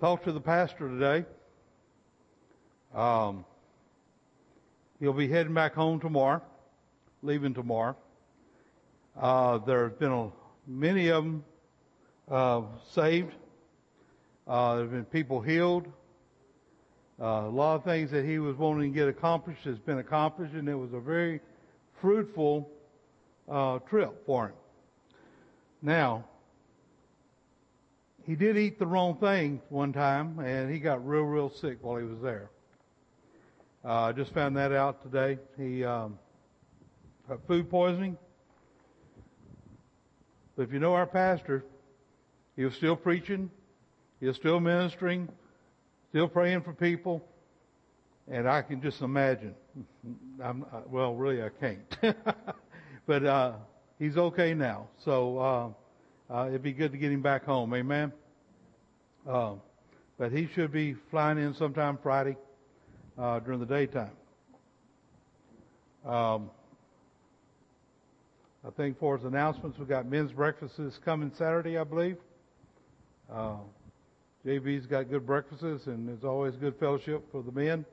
talked 0.00 0.24
to 0.24 0.32
the 0.32 0.40
pastor 0.40 0.88
today. 0.88 1.26
Um, 2.94 3.44
he'll 5.00 5.12
be 5.12 5.26
heading 5.26 5.54
back 5.54 5.74
home 5.74 5.98
tomorrow, 5.98 6.40
leaving 7.22 7.52
tomorrow. 7.52 7.96
Uh, 9.20 9.58
there 9.58 9.84
have 9.84 9.98
been 9.98 10.12
a, 10.12 10.30
many 10.68 11.08
of 11.08 11.24
them 11.24 11.44
uh, 12.30 12.62
saved. 12.92 13.34
Uh, 14.46 14.76
there 14.76 14.84
have 14.84 14.92
been 14.92 15.04
people 15.04 15.40
healed. 15.40 15.86
Uh, 17.20 17.24
a 17.24 17.50
lot 17.50 17.74
of 17.74 17.82
things 17.82 18.12
that 18.12 18.24
he 18.24 18.38
was 18.38 18.54
wanting 18.54 18.92
to 18.92 18.96
get 18.96 19.08
accomplished 19.08 19.64
has 19.64 19.80
been 19.80 19.98
accomplished, 19.98 20.54
and 20.54 20.68
it 20.68 20.76
was 20.76 20.92
a 20.92 21.00
very 21.00 21.40
fruitful 22.00 22.70
uh, 23.48 23.80
trip 23.80 24.24
for 24.24 24.46
him. 24.46 24.54
Now, 25.82 26.24
he 28.28 28.36
did 28.36 28.58
eat 28.58 28.78
the 28.78 28.86
wrong 28.86 29.16
thing 29.16 29.62
one 29.70 29.90
time, 29.94 30.38
and 30.40 30.70
he 30.70 30.78
got 30.78 31.04
real, 31.08 31.22
real 31.22 31.48
sick 31.48 31.78
while 31.80 31.96
he 31.96 32.04
was 32.04 32.20
there. 32.20 32.50
Uh, 33.82 34.02
I 34.02 34.12
just 34.12 34.34
found 34.34 34.54
that 34.58 34.70
out 34.70 35.02
today. 35.02 35.38
He 35.56 35.82
um, 35.82 36.18
had 37.26 37.38
food 37.48 37.70
poisoning. 37.70 38.18
But 40.54 40.64
if 40.64 40.74
you 40.74 40.78
know 40.78 40.92
our 40.92 41.06
pastor, 41.06 41.64
he 42.54 42.66
was 42.66 42.74
still 42.74 42.96
preaching, 42.96 43.50
he 44.20 44.26
was 44.26 44.36
still 44.36 44.60
ministering, 44.60 45.26
still 46.10 46.28
praying 46.28 46.60
for 46.60 46.74
people, 46.74 47.24
and 48.30 48.46
I 48.46 48.60
can 48.60 48.82
just 48.82 49.00
imagine. 49.00 49.54
I'm, 50.44 50.66
well, 50.90 51.14
really, 51.14 51.42
I 51.42 51.48
can't. 51.48 52.16
but 53.06 53.24
uh, 53.24 53.52
he's 53.98 54.18
okay 54.18 54.52
now, 54.52 54.88
so 55.02 55.38
uh, 55.38 55.68
uh, 56.30 56.46
it'd 56.48 56.62
be 56.62 56.72
good 56.72 56.92
to 56.92 56.98
get 56.98 57.10
him 57.10 57.22
back 57.22 57.44
home. 57.44 57.72
Amen. 57.74 58.12
Uh, 59.28 59.54
but 60.18 60.32
he 60.32 60.48
should 60.54 60.72
be 60.72 60.94
flying 61.10 61.38
in 61.38 61.54
sometime 61.54 61.98
Friday 62.02 62.36
uh, 63.18 63.38
during 63.40 63.60
the 63.60 63.66
daytime. 63.66 64.10
Um, 66.04 66.50
I 68.66 68.70
think 68.76 68.98
for 68.98 69.16
his 69.16 69.24
announcements, 69.24 69.78
we've 69.78 69.88
got 69.88 70.06
men's 70.06 70.32
breakfasts 70.32 70.98
coming 71.04 71.32
Saturday, 71.36 71.78
I 71.78 71.84
believe. 71.84 72.16
Uh, 73.32 73.56
JV's 74.44 74.86
got 74.86 75.08
good 75.10 75.26
breakfasts, 75.26 75.86
and 75.86 76.08
there's 76.08 76.24
always 76.24 76.54
good 76.56 76.74
fellowship 76.78 77.24
for 77.30 77.42
the 77.42 77.52
men. 77.52 77.84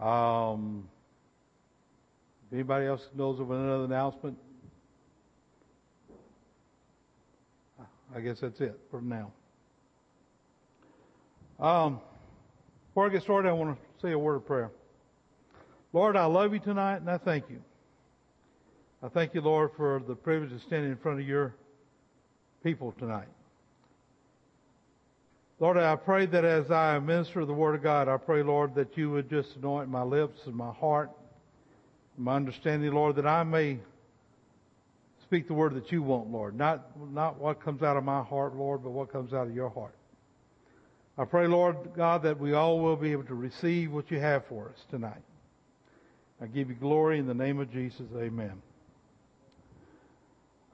Um, 0.00 0.88
anybody 2.52 2.86
else 2.86 3.02
knows 3.14 3.40
of 3.40 3.50
another 3.50 3.84
announcement? 3.84 4.38
I 8.14 8.20
guess 8.20 8.40
that's 8.40 8.60
it 8.60 8.78
for 8.90 9.00
now. 9.00 9.32
Um, 11.60 12.00
before 12.88 13.06
I 13.06 13.08
get 13.10 13.22
started, 13.22 13.48
I 13.48 13.52
want 13.52 13.76
to 13.76 14.06
say 14.06 14.12
a 14.12 14.18
word 14.18 14.36
of 14.36 14.46
prayer. 14.46 14.70
Lord, 15.92 16.16
I 16.16 16.24
love 16.24 16.52
you 16.52 16.58
tonight, 16.58 16.96
and 16.96 17.10
I 17.10 17.18
thank 17.18 17.50
you. 17.50 17.60
I 19.02 19.08
thank 19.08 19.34
you, 19.34 19.40
Lord, 19.40 19.70
for 19.76 20.02
the 20.06 20.14
privilege 20.14 20.52
of 20.52 20.60
standing 20.62 20.90
in 20.90 20.96
front 20.96 21.20
of 21.20 21.26
your 21.26 21.54
people 22.62 22.92
tonight. 22.98 23.28
Lord, 25.58 25.76
I 25.76 25.94
pray 25.96 26.26
that 26.26 26.44
as 26.44 26.70
I 26.70 26.98
minister 26.98 27.44
the 27.44 27.52
Word 27.52 27.74
of 27.74 27.82
God, 27.82 28.08
I 28.08 28.16
pray, 28.16 28.42
Lord, 28.42 28.74
that 28.74 28.96
you 28.96 29.10
would 29.10 29.28
just 29.28 29.56
anoint 29.56 29.88
my 29.88 30.02
lips 30.02 30.40
and 30.46 30.54
my 30.54 30.72
heart, 30.72 31.10
my 32.16 32.34
understanding, 32.34 32.92
Lord, 32.92 33.16
that 33.16 33.26
I 33.26 33.42
may 33.44 33.78
speak 35.30 35.46
the 35.46 35.54
word 35.54 35.76
that 35.76 35.92
you 35.92 36.02
want, 36.02 36.28
Lord. 36.28 36.56
Not, 36.56 36.88
not 37.12 37.38
what 37.38 37.62
comes 37.62 37.84
out 37.84 37.96
of 37.96 38.02
my 38.02 38.20
heart, 38.20 38.56
Lord, 38.56 38.82
but 38.82 38.90
what 38.90 39.12
comes 39.12 39.32
out 39.32 39.46
of 39.46 39.54
your 39.54 39.68
heart. 39.68 39.94
I 41.16 41.24
pray, 41.24 41.46
Lord 41.46 41.76
God, 41.94 42.24
that 42.24 42.40
we 42.40 42.52
all 42.52 42.80
will 42.80 42.96
be 42.96 43.12
able 43.12 43.22
to 43.24 43.36
receive 43.36 43.92
what 43.92 44.10
you 44.10 44.18
have 44.18 44.44
for 44.46 44.70
us 44.70 44.84
tonight. 44.90 45.22
I 46.42 46.46
give 46.46 46.68
you 46.68 46.74
glory 46.74 47.20
in 47.20 47.28
the 47.28 47.34
name 47.34 47.60
of 47.60 47.70
Jesus. 47.70 48.06
Amen. 48.18 48.60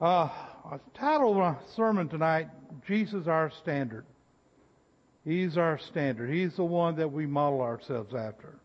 Uh, 0.01 0.27
I 0.65 0.79
titled 0.95 1.37
my 1.37 1.53
sermon 1.75 2.09
tonight, 2.09 2.47
Jesus 2.87 3.27
Our 3.27 3.51
Standard. 3.61 4.05
He's 5.23 5.55
our 5.55 5.77
standard. 5.77 6.31
He's 6.31 6.55
the 6.55 6.63
one 6.63 6.95
that 6.95 7.11
we 7.11 7.27
model 7.27 7.61
ourselves 7.61 8.15
after. 8.15 8.55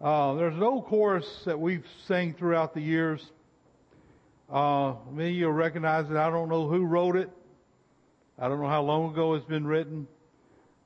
Uh, 0.00 0.34
there's 0.34 0.54
an 0.54 0.62
old 0.64 0.86
chorus 0.86 1.42
that 1.44 1.60
we've 1.60 1.86
sang 2.08 2.34
throughout 2.34 2.74
the 2.74 2.80
years. 2.80 3.24
Uh, 4.50 4.94
many 5.12 5.30
of 5.30 5.36
you 5.36 5.48
recognize 5.48 6.10
it. 6.10 6.16
I 6.16 6.30
don't 6.30 6.48
know 6.48 6.68
who 6.68 6.84
wrote 6.84 7.16
it. 7.16 7.30
I 8.38 8.48
don't 8.48 8.60
know 8.60 8.68
how 8.68 8.82
long 8.82 9.12
ago 9.12 9.34
it's 9.34 9.46
been 9.46 9.66
written. 9.66 10.06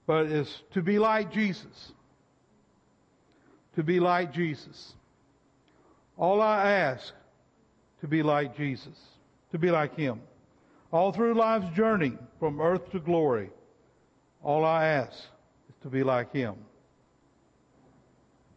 But 0.07 0.27
it's 0.27 0.63
to 0.75 0.83
be 0.83 0.99
like 0.99 1.33
Jesus. 1.33 1.93
To 3.77 3.83
be 3.83 4.01
like 4.01 4.33
Jesus. 4.33 4.95
All 6.17 6.41
I 6.41 6.71
ask, 6.73 7.13
to 8.01 8.09
be 8.09 8.23
like 8.23 8.57
Jesus. 8.57 8.99
To 9.53 9.59
be 9.59 9.71
like 9.71 9.97
Him. 9.97 10.21
All 10.91 11.13
through 11.13 11.35
life's 11.35 11.75
journey, 11.75 12.13
from 12.39 12.61
earth 12.61 12.91
to 12.91 13.01
glory, 13.01 13.51
all 14.43 14.65
I 14.65 14.87
ask 14.87 15.15
is 15.15 15.75
to 15.83 15.89
be 15.89 16.03
like 16.03 16.33
Him. 16.33 16.55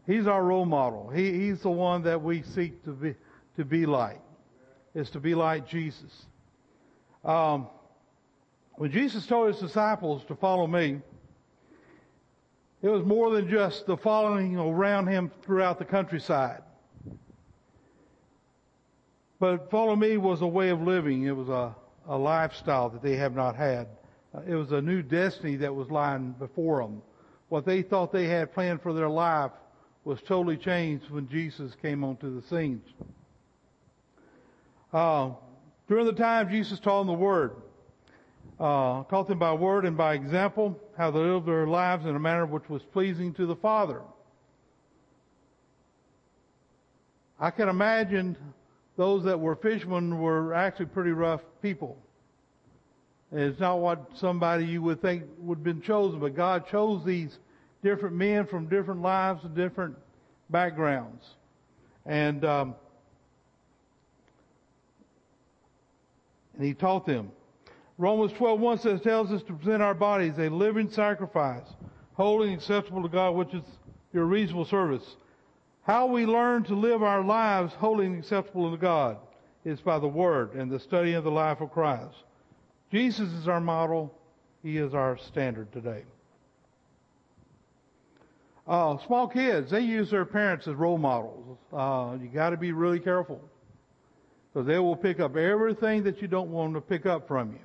He's 0.06 0.28
our 0.28 0.44
role 0.44 0.66
model. 0.66 1.10
He, 1.10 1.32
he's 1.32 1.62
the 1.62 1.70
one 1.70 2.04
that 2.04 2.22
we 2.22 2.44
seek 2.44 2.84
to 2.86 2.92
be, 2.92 3.16
to 3.58 3.66
be 3.66 3.86
like, 3.86 4.20
is 4.96 5.10
to 5.12 5.20
be 5.20 5.36
like 5.36 5.68
Jesus. 5.68 6.26
Um, 7.24 7.68
when 8.76 8.92
Jesus 8.92 9.28
told 9.28 9.50
his 9.50 9.60
disciples 9.60 10.24
to 10.26 10.36
follow 10.36 10.66
me, 10.66 11.02
it 12.82 12.90
was 12.90 13.06
more 13.06 13.30
than 13.32 13.50
just 13.50 13.86
the 13.86 13.98
following 13.98 14.58
around 14.58 15.08
him 15.08 15.32
throughout 15.44 15.80
the 15.80 15.86
countryside. 15.86 16.62
But 19.40 19.70
follow 19.70 19.96
me 19.96 20.18
was 20.18 20.42
a 20.42 20.48
way 20.48 20.70
of 20.70 20.82
living. 20.82 21.24
It 21.24 21.36
was 21.36 21.50
a, 21.50 21.76
a 22.08 22.18
lifestyle 22.18 22.90
that 22.90 23.02
they 23.02 23.16
have 23.16 23.36
not 23.36 23.56
had. 23.56 23.88
Uh, 24.34 24.42
it 24.48 24.56
was 24.56 24.72
a 24.72 24.82
new 24.82 25.02
destiny 25.02 25.56
that 25.58 25.74
was 25.74 25.90
lying 25.90 26.32
before 26.40 26.82
them. 26.82 27.02
What 27.50 27.66
they 27.66 27.82
thought 27.82 28.12
they 28.12 28.28
had 28.28 28.54
planned 28.54 28.82
for 28.82 28.94
their 28.94 29.10
life 29.10 29.52
was 30.04 30.22
totally 30.22 30.58
changed 30.58 31.10
when 31.10 31.28
Jesus 31.28 31.76
came 31.82 32.04
onto 32.04 32.40
the 32.40 32.48
scene. 32.48 32.82
Uh, 34.96 35.34
during 35.90 36.06
the 36.06 36.14
time 36.14 36.50
Jesus 36.50 36.80
taught 36.80 37.00
them 37.00 37.08
the 37.08 37.14
Word, 37.14 37.58
uh, 38.62 39.04
taught 39.04 39.28
them 39.28 39.38
by 39.38 39.52
word 39.52 39.84
and 39.84 39.98
by 39.98 40.14
example 40.14 40.80
how 40.98 41.12
to 41.12 41.18
live 41.18 41.46
their 41.46 41.68
lives 41.68 42.06
in 42.06 42.16
a 42.16 42.20
manner 42.20 42.46
which 42.46 42.70
was 42.70 42.82
pleasing 42.94 43.34
to 43.34 43.46
the 43.46 43.58
Father. 43.58 44.02
I 47.38 47.52
can 47.52 47.68
imagine 47.68 48.38
those 48.96 49.26
that 49.26 49.38
were 49.38 49.58
fishermen 49.58 50.18
were 50.18 50.54
actually 50.54 50.86
pretty 50.86 51.12
rough 51.12 51.42
people. 51.62 51.98
It's 53.34 53.60
not 53.60 53.80
what 53.80 54.12
somebody 54.16 54.64
you 54.66 54.82
would 54.84 55.02
think 55.02 55.24
would 55.40 55.58
have 55.58 55.64
been 55.66 55.82
chosen, 55.82 56.22
but 56.22 56.38
God 56.38 56.70
chose 56.70 57.04
these 57.04 57.38
different 57.84 58.16
men 58.16 58.48
from 58.48 58.68
different 58.68 59.02
lives 59.02 59.44
and 59.44 59.54
different 59.54 59.98
backgrounds. 60.50 61.26
And, 62.06 62.46
um, 62.46 62.76
and 66.56 66.66
He 66.66 66.74
taught 66.74 67.06
them. 67.06 67.32
Romans 67.98 68.34
12:1 68.34 68.80
says 68.80 69.02
tells 69.02 69.32
us 69.32 69.42
to 69.44 69.54
present 69.54 69.82
our 69.82 69.94
bodies 69.94 70.38
a 70.38 70.50
living 70.50 70.90
sacrifice, 70.90 71.68
holy 72.14 72.50
and 72.50 72.58
acceptable 72.58 73.02
to 73.02 73.10
God, 73.10 73.36
which 73.36 73.54
is 73.54 73.64
your 74.14 74.26
reasonable 74.26 74.66
service. 74.66 75.16
How 75.84 76.08
we 76.08 76.26
learn 76.26 76.64
to 76.64 76.76
live 76.76 77.04
our 77.04 77.24
lives 77.24 77.74
holy 77.74 78.08
and 78.08 78.18
acceptable 78.18 78.72
to 78.72 78.78
God 78.78 79.18
is 79.64 79.80
by 79.82 80.00
the 80.00 80.08
Word 80.08 80.54
and 80.56 80.70
the 80.70 80.80
study 80.80 81.14
of 81.14 81.24
the 81.24 81.32
life 81.32 81.62
of 81.62 81.72
Christ. 81.72 82.24
Jesus 82.92 83.32
is 83.34 83.48
our 83.48 83.62
model. 83.62 84.14
He 84.62 84.78
is 84.78 84.94
our 84.94 85.18
standard 85.18 85.72
today. 85.72 86.04
Uh, 88.68 88.98
small 89.06 89.28
kids, 89.28 89.70
they 89.70 89.82
use 89.82 90.10
their 90.10 90.26
parents 90.26 90.68
as 90.68 90.74
role 90.74 90.98
models. 90.98 91.58
Uh, 91.72 92.18
you 92.20 92.28
got 92.28 92.50
to 92.50 92.58
be 92.58 92.72
really 92.72 93.00
careful 93.00 93.40
because 94.56 94.68
they 94.68 94.80
will 94.80 94.96
pick 94.96 95.20
up 95.20 95.36
everything 95.36 96.04
that 96.04 96.22
you 96.22 96.30
don't 96.30 96.50
want 96.50 96.72
them 96.72 96.82
to 96.82 96.88
pick 96.88 97.06
up 97.06 97.28
from 97.28 97.58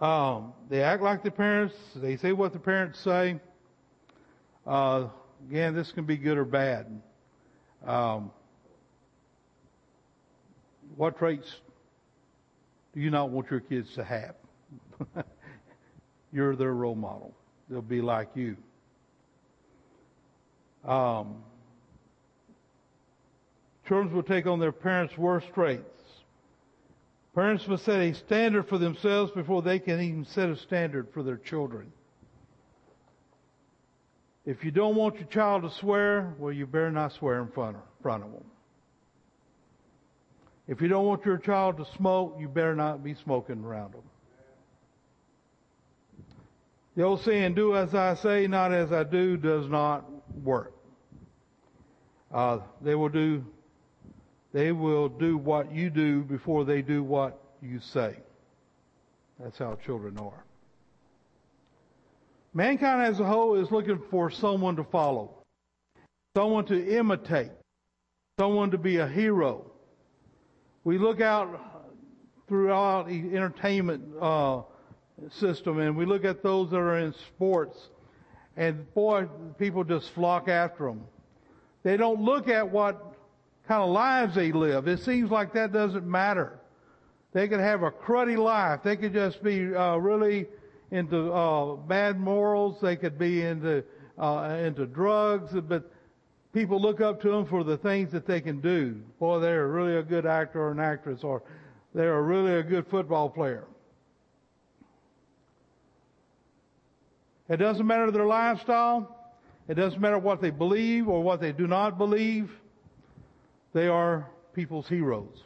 you. 0.00 0.06
Um, 0.06 0.54
they 0.70 0.80
act 0.80 1.02
like 1.02 1.22
the 1.22 1.30
parents. 1.30 1.74
They 1.94 2.16
say 2.16 2.32
what 2.32 2.54
the 2.54 2.58
parents 2.58 2.98
say. 3.00 3.38
Uh, 4.66 5.08
again, 5.46 5.74
this 5.74 5.92
can 5.92 6.06
be 6.06 6.16
good 6.16 6.38
or 6.38 6.46
bad. 6.46 7.02
Um, 7.84 8.30
what 10.96 11.18
traits 11.18 11.54
do 12.94 13.00
you 13.00 13.10
not 13.10 13.28
want 13.28 13.50
your 13.50 13.60
kids 13.60 13.94
to 13.96 14.04
have? 14.04 14.36
You're 16.32 16.56
their 16.56 16.72
role 16.72 16.94
model. 16.94 17.34
They'll 17.68 17.82
be 17.82 18.00
like 18.00 18.30
you. 18.34 18.56
Um, 20.82 21.42
children 23.88 24.14
will 24.14 24.22
take 24.22 24.46
on 24.46 24.60
their 24.60 24.72
parents' 24.72 25.16
worst 25.16 25.46
traits. 25.54 25.82
Parents 27.34 27.66
must 27.66 27.84
set 27.84 28.00
a 28.00 28.14
standard 28.14 28.68
for 28.68 28.78
themselves 28.78 29.32
before 29.32 29.62
they 29.62 29.78
can 29.78 30.00
even 30.00 30.24
set 30.24 30.48
a 30.48 30.56
standard 30.56 31.08
for 31.12 31.22
their 31.22 31.36
children. 31.36 31.92
If 34.44 34.64
you 34.64 34.70
don't 34.70 34.96
want 34.96 35.16
your 35.16 35.28
child 35.28 35.62
to 35.62 35.70
swear, 35.70 36.34
well, 36.38 36.52
you 36.52 36.66
better 36.66 36.90
not 36.90 37.12
swear 37.12 37.40
in 37.40 37.48
front 37.48 37.76
of, 37.76 37.82
front 38.02 38.24
of 38.24 38.32
them. 38.32 38.44
If 40.66 40.82
you 40.82 40.88
don't 40.88 41.06
want 41.06 41.24
your 41.24 41.38
child 41.38 41.78
to 41.78 41.86
smoke, 41.96 42.36
you 42.38 42.48
better 42.48 42.74
not 42.74 43.02
be 43.02 43.14
smoking 43.14 43.64
around 43.64 43.94
them. 43.94 44.02
The 46.96 47.04
old 47.04 47.22
saying, 47.22 47.54
do 47.54 47.76
as 47.76 47.94
I 47.94 48.14
say, 48.16 48.46
not 48.46 48.72
as 48.72 48.92
I 48.92 49.04
do, 49.04 49.36
does 49.36 49.68
not 49.68 50.04
work. 50.42 50.74
Uh, 52.32 52.58
they 52.82 52.94
will 52.94 53.08
do, 53.08 53.44
they 54.52 54.72
will 54.72 55.08
do 55.08 55.36
what 55.36 55.72
you 55.72 55.90
do 55.90 56.22
before 56.22 56.64
they 56.64 56.82
do 56.82 57.02
what 57.02 57.40
you 57.62 57.80
say. 57.80 58.16
That's 59.38 59.58
how 59.58 59.78
children 59.84 60.18
are. 60.18 60.44
Mankind 62.54 63.02
as 63.02 63.20
a 63.20 63.24
whole 63.24 63.54
is 63.54 63.70
looking 63.70 64.02
for 64.10 64.30
someone 64.30 64.76
to 64.76 64.84
follow, 64.84 65.30
someone 66.36 66.64
to 66.66 66.96
imitate, 66.96 67.50
someone 68.38 68.70
to 68.70 68.78
be 68.78 68.96
a 68.96 69.06
hero. 69.06 69.70
We 70.82 70.98
look 70.98 71.20
out 71.20 71.84
throughout 72.48 73.08
the 73.08 73.36
entertainment 73.36 74.02
uh, 74.20 74.62
system 75.30 75.78
and 75.78 75.96
we 75.96 76.06
look 76.06 76.24
at 76.24 76.42
those 76.42 76.70
that 76.70 76.78
are 76.78 76.98
in 76.98 77.12
sports, 77.12 77.76
and 78.56 78.92
boy, 78.94 79.26
people 79.58 79.84
just 79.84 80.10
flock 80.10 80.48
after 80.48 80.86
them. 80.86 81.04
They 81.82 81.96
don't 81.96 82.22
look 82.22 82.48
at 82.48 82.70
what 82.70 83.14
kind 83.68 83.82
of 83.82 83.90
lives 83.90 84.34
they 84.34 84.50
live. 84.50 84.88
It 84.88 85.00
seems 85.00 85.30
like 85.30 85.52
that 85.52 85.72
doesn't 85.72 86.06
matter. 86.06 86.58
They 87.34 87.46
could 87.46 87.60
have 87.60 87.82
a 87.82 87.90
cruddy 87.90 88.38
life. 88.38 88.80
They 88.82 88.96
could 88.96 89.12
just 89.12 89.42
be 89.42 89.74
uh, 89.74 89.96
really 89.96 90.46
into 90.90 91.30
uh, 91.30 91.76
bad 91.76 92.18
morals. 92.18 92.80
They 92.80 92.96
could 92.96 93.18
be 93.18 93.42
into 93.42 93.84
uh, 94.18 94.56
into 94.60 94.86
drugs, 94.86 95.52
but 95.68 95.92
people 96.54 96.80
look 96.80 97.02
up 97.02 97.20
to 97.22 97.30
them 97.30 97.46
for 97.46 97.62
the 97.62 97.76
things 97.76 98.10
that 98.12 98.26
they 98.26 98.40
can 98.40 98.60
do. 98.60 98.96
Boy, 99.20 99.38
they're 99.38 99.68
really 99.68 99.96
a 99.96 100.02
good 100.02 100.24
actor 100.24 100.60
or 100.60 100.72
an 100.72 100.80
actress, 100.80 101.20
or 101.22 101.42
they're 101.94 102.22
really 102.22 102.54
a 102.54 102.62
good 102.62 102.86
football 102.90 103.28
player. 103.28 103.64
It 107.50 107.58
doesn't 107.58 107.86
matter 107.86 108.10
their 108.10 108.26
lifestyle. 108.26 109.14
It 109.68 109.74
doesn't 109.74 110.00
matter 110.00 110.18
what 110.18 110.40
they 110.40 110.50
believe 110.50 111.08
or 111.08 111.22
what 111.22 111.40
they 111.40 111.52
do 111.52 111.66
not 111.66 111.98
believe. 111.98 112.50
They 113.78 113.86
are 113.86 114.28
people's 114.54 114.88
heroes. 114.88 115.44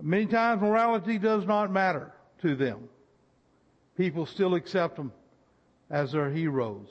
Many 0.00 0.24
times 0.24 0.62
morality 0.62 1.18
does 1.18 1.44
not 1.46 1.70
matter 1.70 2.10
to 2.40 2.56
them 2.56 2.88
people 3.98 4.24
still 4.24 4.54
accept 4.54 4.96
them 4.96 5.12
as 5.90 6.12
their 6.12 6.30
heroes. 6.30 6.88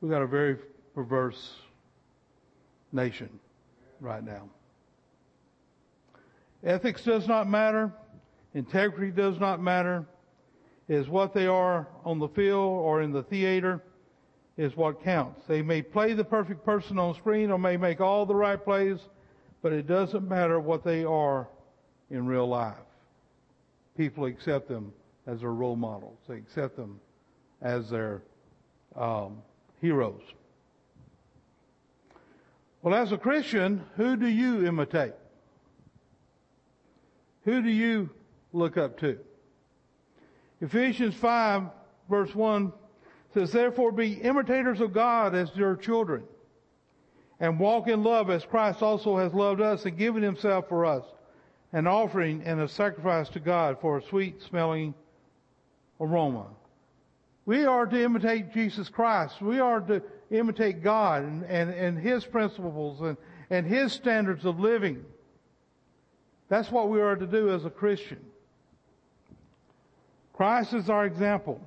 We've 0.00 0.10
got 0.10 0.22
a 0.22 0.26
very 0.26 0.56
perverse 0.92 1.54
nation 2.90 3.30
right 4.00 4.24
now. 4.24 4.48
Ethics 6.64 7.04
does 7.04 7.28
not 7.28 7.48
matter. 7.48 7.92
Integrity 8.54 9.12
does 9.12 9.38
not 9.38 9.62
matter. 9.62 10.04
Is 10.88 11.08
what 11.08 11.32
they 11.32 11.46
are 11.46 11.86
on 12.04 12.18
the 12.18 12.28
field 12.28 12.80
or 12.82 13.02
in 13.02 13.12
the 13.12 13.22
theater 13.22 13.84
is 14.56 14.76
what 14.76 15.02
counts. 15.02 15.42
They 15.46 15.62
may 15.62 15.82
play 15.82 16.14
the 16.14 16.24
perfect 16.24 16.64
person 16.64 16.98
on 16.98 17.14
screen 17.14 17.50
or 17.50 17.58
may 17.58 17.76
make 17.76 18.00
all 18.00 18.26
the 18.26 18.34
right 18.34 18.62
plays, 18.62 18.98
but 19.62 19.72
it 19.72 19.86
doesn't 19.86 20.28
matter 20.28 20.58
what 20.60 20.84
they 20.84 21.04
are 21.04 21.48
in 22.10 22.26
real 22.26 22.48
life 22.48 22.76
people 23.96 24.26
accept 24.26 24.68
them 24.68 24.92
as 25.26 25.40
their 25.40 25.52
role 25.52 25.76
models. 25.76 26.18
They 26.28 26.36
accept 26.36 26.76
them 26.76 27.00
as 27.62 27.88
their 27.90 28.22
um, 28.94 29.38
heroes. 29.80 30.20
Well, 32.82 32.94
as 32.94 33.12
a 33.12 33.18
Christian, 33.18 33.84
who 33.96 34.16
do 34.16 34.28
you 34.28 34.66
imitate? 34.66 35.14
Who 37.44 37.62
do 37.62 37.70
you 37.70 38.10
look 38.52 38.76
up 38.76 38.98
to? 39.00 39.18
Ephesians 40.60 41.14
5 41.14 41.64
verse 42.08 42.34
1 42.34 42.72
says, 43.36 43.52
Therefore 43.52 43.92
be 43.92 44.14
imitators 44.14 44.80
of 44.80 44.94
God 44.94 45.34
as 45.34 45.54
your 45.54 45.76
children, 45.76 46.22
and 47.38 47.60
walk 47.60 47.86
in 47.86 48.02
love 48.02 48.30
as 48.30 48.46
Christ 48.46 48.82
also 48.82 49.18
has 49.18 49.34
loved 49.34 49.60
us 49.60 49.84
and 49.84 49.98
given 49.98 50.22
himself 50.22 50.68
for 50.70 50.86
us, 50.86 51.04
an 51.72 51.86
offering 51.86 52.42
and 52.46 52.60
a 52.60 52.68
sacrifice 52.68 53.28
to 53.30 53.40
God 53.40 53.76
for 53.82 53.98
a 53.98 54.02
sweet 54.02 54.40
smelling 54.40 54.94
aroma. 56.00 56.46
We 57.44 57.66
are 57.66 57.84
to 57.84 58.02
imitate 58.02 58.54
Jesus 58.54 58.88
Christ. 58.88 59.42
We 59.42 59.60
are 59.60 59.80
to 59.82 60.02
imitate 60.30 60.82
God 60.82 61.22
and, 61.24 61.44
and, 61.44 61.70
and 61.70 61.98
His 61.98 62.24
principles 62.24 63.02
and, 63.02 63.18
and 63.50 63.66
His 63.66 63.92
standards 63.92 64.46
of 64.46 64.58
living. 64.58 65.04
That's 66.48 66.70
what 66.70 66.88
we 66.88 67.02
are 67.02 67.16
to 67.16 67.26
do 67.26 67.50
as 67.50 67.66
a 67.66 67.70
Christian. 67.70 68.24
Christ 70.32 70.72
is 70.72 70.88
our 70.88 71.04
example. 71.04 71.60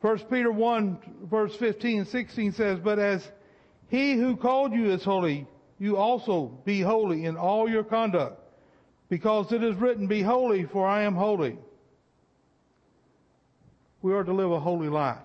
1 0.00 0.18
Peter 0.30 0.50
1 0.50 0.98
verse 1.24 1.54
15 1.56 1.98
and 2.00 2.08
16 2.08 2.52
says, 2.52 2.78
But 2.82 2.98
as 2.98 3.26
He 3.88 4.14
who 4.14 4.36
called 4.36 4.72
you 4.72 4.92
is 4.92 5.04
holy, 5.04 5.46
you 5.78 5.96
also 5.96 6.58
be 6.64 6.80
holy 6.80 7.24
in 7.24 7.36
all 7.36 7.68
your 7.68 7.84
conduct, 7.84 8.40
because 9.08 9.52
it 9.52 9.62
is 9.62 9.74
written, 9.76 10.06
Be 10.06 10.22
holy, 10.22 10.64
for 10.64 10.86
I 10.86 11.02
am 11.02 11.14
holy. 11.14 11.58
We 14.02 14.14
are 14.14 14.24
to 14.24 14.32
live 14.32 14.50
a 14.50 14.60
holy 14.60 14.88
life 14.88 15.18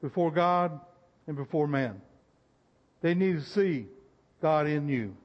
before 0.00 0.30
God 0.30 0.80
and 1.26 1.36
before 1.36 1.68
man. 1.68 2.00
They 3.02 3.14
need 3.14 3.34
to 3.34 3.44
see 3.44 3.86
God 4.42 4.66
in 4.66 4.88
you. 4.88 5.16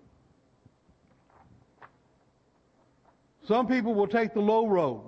Some 3.47 3.67
people 3.67 3.93
will 3.93 4.07
take 4.07 4.33
the 4.33 4.39
low 4.39 4.67
road, 4.67 5.01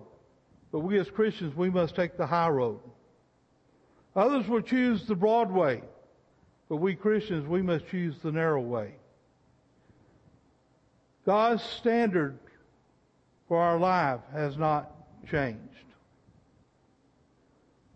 but 0.75 0.81
we 0.81 0.99
as 0.99 1.09
Christians, 1.09 1.55
we 1.55 1.69
must 1.69 1.95
take 1.95 2.17
the 2.17 2.27
high 2.27 2.49
road. 2.49 2.81
Others 4.13 4.49
will 4.49 4.59
choose 4.59 5.05
the 5.05 5.15
broad 5.15 5.49
way. 5.49 5.81
But 6.67 6.75
we 6.75 6.95
Christians, 6.95 7.47
we 7.47 7.61
must 7.61 7.87
choose 7.87 8.13
the 8.21 8.33
narrow 8.33 8.59
way. 8.59 8.95
God's 11.25 11.63
standard 11.63 12.37
for 13.47 13.57
our 13.57 13.79
life 13.79 14.19
has 14.33 14.57
not 14.57 14.91
changed. 15.31 15.61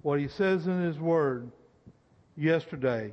What 0.02 0.22
He 0.22 0.30
says 0.30 0.66
in 0.66 0.82
His 0.82 0.98
Word 0.98 1.52
yesterday, 2.38 3.12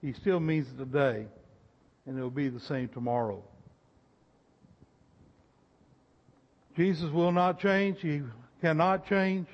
He 0.00 0.14
still 0.14 0.40
means 0.40 0.68
it 0.68 0.78
today, 0.78 1.26
and 2.06 2.18
it 2.18 2.22
will 2.22 2.30
be 2.30 2.48
the 2.48 2.60
same 2.60 2.88
tomorrow. 2.88 3.44
Jesus 6.78 7.10
will 7.10 7.30
not 7.30 7.60
change. 7.60 8.00
He 8.00 8.22
cannot 8.64 9.06
change. 9.06 9.46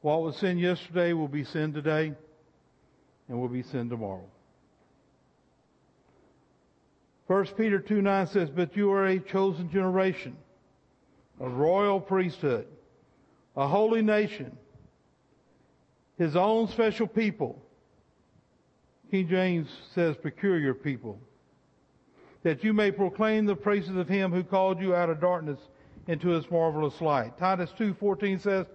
What 0.00 0.22
was 0.22 0.36
sin 0.36 0.56
yesterday 0.56 1.14
will 1.14 1.26
be 1.26 1.42
sin 1.42 1.72
today 1.72 2.12
and 3.28 3.40
will 3.40 3.48
be 3.48 3.64
sin 3.64 3.88
tomorrow. 3.88 4.28
1 7.26 7.46
Peter 7.56 7.80
2 7.80 8.02
9 8.02 8.26
says, 8.28 8.50
But 8.50 8.76
you 8.76 8.92
are 8.92 9.04
a 9.04 9.18
chosen 9.18 9.68
generation, 9.68 10.36
a 11.40 11.48
royal 11.48 12.00
priesthood, 12.00 12.68
a 13.56 13.66
holy 13.66 14.02
nation, 14.02 14.56
his 16.16 16.36
own 16.36 16.68
special 16.68 17.08
people. 17.08 17.60
King 19.10 19.26
James 19.28 19.68
says, 19.92 20.14
peculiar 20.22 20.72
people, 20.72 21.18
that 22.44 22.62
you 22.62 22.72
may 22.72 22.92
proclaim 22.92 23.44
the 23.44 23.56
praises 23.56 23.96
of 23.96 24.06
him 24.06 24.30
who 24.30 24.44
called 24.44 24.80
you 24.80 24.94
out 24.94 25.10
of 25.10 25.20
darkness 25.20 25.58
into 26.06 26.28
his 26.28 26.50
marvelous 26.50 27.00
light. 27.00 27.38
Titus 27.38 27.70
2:14 27.78 28.40
says, 28.40 28.66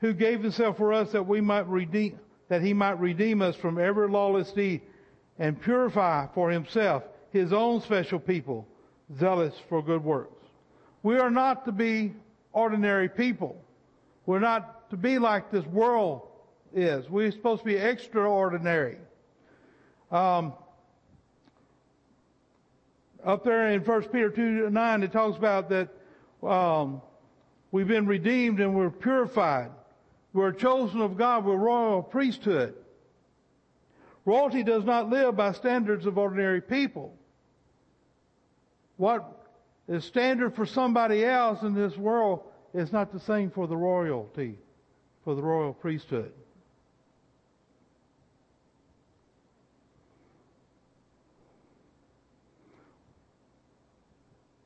who 0.00 0.12
gave 0.12 0.42
himself 0.42 0.76
for 0.76 0.92
us 0.92 1.12
that 1.12 1.26
we 1.26 1.40
might 1.40 1.66
redeem 1.68 2.18
that 2.48 2.62
he 2.62 2.72
might 2.72 2.98
redeem 2.98 3.42
us 3.42 3.56
from 3.56 3.78
every 3.78 4.08
lawless 4.08 4.50
deed 4.52 4.80
and 5.38 5.60
purify 5.60 6.26
for 6.34 6.50
himself 6.50 7.02
his 7.30 7.52
own 7.52 7.82
special 7.82 8.18
people, 8.18 8.66
zealous 9.18 9.54
for 9.68 9.82
good 9.82 10.02
works. 10.02 10.46
We 11.02 11.18
are 11.18 11.30
not 11.30 11.66
to 11.66 11.72
be 11.72 12.14
ordinary 12.52 13.08
people. 13.10 13.62
We're 14.24 14.38
not 14.38 14.88
to 14.90 14.96
be 14.96 15.18
like 15.18 15.50
this 15.50 15.66
world 15.66 16.22
is. 16.72 17.08
We're 17.10 17.30
supposed 17.30 17.60
to 17.60 17.66
be 17.66 17.76
extraordinary. 17.76 18.96
Um, 20.10 20.54
up 23.24 23.44
there 23.44 23.68
in 23.72 23.82
1 23.82 24.02
Peter 24.04 24.30
2 24.30 24.70
9, 24.70 25.02
it 25.02 25.12
talks 25.12 25.36
about 25.36 25.68
that 25.68 25.88
um, 26.42 27.02
we've 27.70 27.88
been 27.88 28.06
redeemed 28.06 28.60
and 28.60 28.74
we're 28.74 28.90
purified. 28.90 29.70
We're 30.32 30.52
chosen 30.52 31.00
of 31.00 31.16
God. 31.16 31.44
We're 31.44 31.56
royal 31.56 32.02
priesthood. 32.02 32.74
Royalty 34.24 34.62
does 34.62 34.84
not 34.84 35.08
live 35.08 35.36
by 35.36 35.52
standards 35.52 36.06
of 36.06 36.18
ordinary 36.18 36.60
people. 36.60 37.16
What 38.98 39.48
is 39.88 40.04
standard 40.04 40.54
for 40.54 40.66
somebody 40.66 41.24
else 41.24 41.62
in 41.62 41.74
this 41.74 41.96
world 41.96 42.42
is 42.74 42.92
not 42.92 43.12
the 43.12 43.20
same 43.20 43.50
for 43.50 43.66
the 43.66 43.76
royalty, 43.76 44.58
for 45.24 45.34
the 45.34 45.42
royal 45.42 45.72
priesthood. 45.72 46.32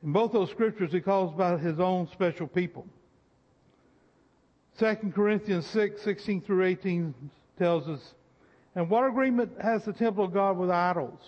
In 0.03 0.11
both 0.11 0.33
those 0.33 0.49
scriptures, 0.49 0.91
he 0.91 0.99
calls 0.99 1.33
about 1.33 1.61
his 1.61 1.79
own 1.79 2.07
special 2.11 2.47
people. 2.47 2.85
2 4.77 4.95
Corinthians 5.15 5.65
6, 5.67 6.01
16 6.01 6.41
through 6.41 6.65
18 6.65 7.13
tells 7.57 7.87
us, 7.87 8.13
And 8.75 8.89
what 8.89 9.07
agreement 9.07 9.51
has 9.61 9.85
the 9.85 9.93
temple 9.93 10.25
of 10.25 10.33
God 10.33 10.57
with 10.57 10.69
idols? 10.69 11.21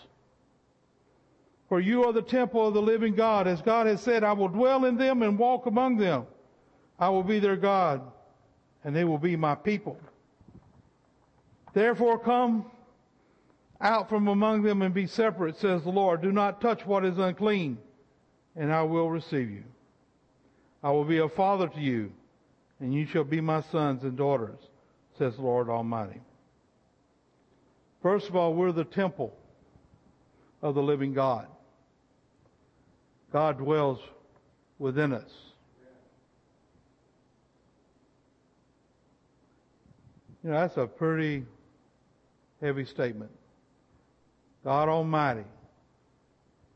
For 1.69 1.79
you 1.79 2.03
are 2.03 2.13
the 2.13 2.21
temple 2.21 2.67
of 2.67 2.73
the 2.73 2.81
living 2.81 3.15
God. 3.15 3.47
As 3.47 3.61
God 3.61 3.87
has 3.87 4.01
said, 4.01 4.23
I 4.23 4.33
will 4.33 4.49
dwell 4.49 4.85
in 4.85 4.97
them 4.97 5.23
and 5.23 5.37
walk 5.37 5.67
among 5.67 5.97
them. 5.97 6.25
I 6.99 7.09
will 7.09 7.23
be 7.23 7.39
their 7.39 7.55
God, 7.55 8.01
and 8.83 8.95
they 8.95 9.03
will 9.03 9.17
be 9.17 9.35
my 9.35 9.55
people. 9.55 9.97
Therefore 11.73 12.19
come 12.19 12.65
out 13.81 14.09
from 14.09 14.27
among 14.27 14.63
them 14.63 14.81
and 14.81 14.93
be 14.93 15.07
separate, 15.07 15.57
says 15.57 15.83
the 15.83 15.89
Lord. 15.89 16.21
Do 16.21 16.31
not 16.31 16.61
touch 16.61 16.85
what 16.85 17.03
is 17.03 17.17
unclean, 17.17 17.77
and 18.55 18.71
I 18.71 18.83
will 18.83 19.09
receive 19.09 19.49
you. 19.49 19.63
I 20.83 20.91
will 20.91 21.05
be 21.05 21.17
a 21.17 21.29
father 21.29 21.67
to 21.67 21.79
you, 21.79 22.11
and 22.79 22.93
you 22.93 23.05
shall 23.05 23.23
be 23.23 23.41
my 23.41 23.61
sons 23.71 24.03
and 24.03 24.15
daughters, 24.17 24.59
says 25.17 25.35
the 25.35 25.41
Lord 25.41 25.69
Almighty. 25.69 26.21
First 28.01 28.29
of 28.29 28.35
all, 28.35 28.53
we're 28.53 28.71
the 28.71 28.83
temple 28.83 29.35
of 30.61 30.75
the 30.75 30.83
living 30.83 31.13
God. 31.13 31.47
God 33.33 33.57
dwells 33.57 33.99
within 34.77 35.11
us. 35.11 35.31
You 40.43 40.51
know, 40.51 40.59
that's 40.59 40.77
a 40.77 40.85
pretty 40.85 41.43
heavy 42.61 42.85
statement. 42.85 43.31
God 44.63 44.87
Almighty, 44.87 45.45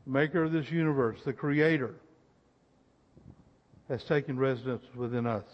maker 0.06 0.44
of 0.44 0.52
this 0.52 0.70
universe, 0.70 1.18
the 1.24 1.32
creator, 1.32 1.94
has 3.88 4.02
taken 4.04 4.38
residence 4.38 4.84
within 4.94 5.26
us. 5.26 5.44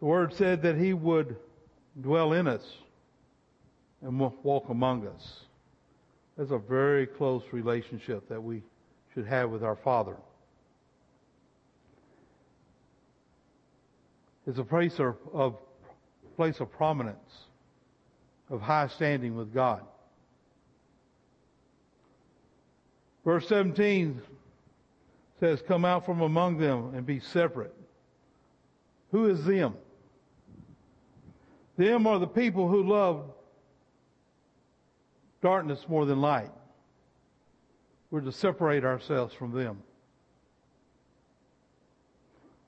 The 0.00 0.04
word 0.04 0.34
said 0.34 0.62
that 0.62 0.76
he 0.76 0.92
would 0.92 1.36
dwell 2.00 2.34
in 2.34 2.46
us 2.46 2.64
and 4.02 4.18
walk 4.18 4.68
among 4.68 5.06
us. 5.06 5.40
That's 6.36 6.50
a 6.50 6.58
very 6.58 7.06
close 7.06 7.42
relationship 7.52 8.28
that 8.28 8.42
we 8.42 8.62
should 9.14 9.26
have 9.26 9.50
with 9.50 9.62
our 9.62 9.76
Father. 9.76 10.16
It's 14.46 14.58
a 14.58 14.64
place 14.64 14.98
of, 14.98 15.16
of 15.32 15.56
place 16.36 16.60
of 16.60 16.70
prominence, 16.70 17.32
of 18.50 18.60
high 18.60 18.88
standing 18.88 19.36
with 19.36 19.52
God. 19.52 19.82
Verse 23.24 23.48
17 23.48 24.20
says, 25.40 25.62
Come 25.66 25.84
out 25.84 26.04
from 26.04 26.20
among 26.20 26.58
them 26.58 26.94
and 26.94 27.06
be 27.06 27.20
separate. 27.20 27.74
Who 29.10 29.26
is 29.26 29.44
them? 29.44 29.74
Them 31.76 32.06
are 32.06 32.18
the 32.18 32.26
people 32.26 32.68
who 32.68 32.82
love 32.82 33.30
darkness 35.42 35.84
more 35.88 36.06
than 36.06 36.20
light. 36.20 36.50
We're 38.10 38.20
to 38.20 38.32
separate 38.32 38.84
ourselves 38.84 39.34
from 39.34 39.52
them. 39.52 39.82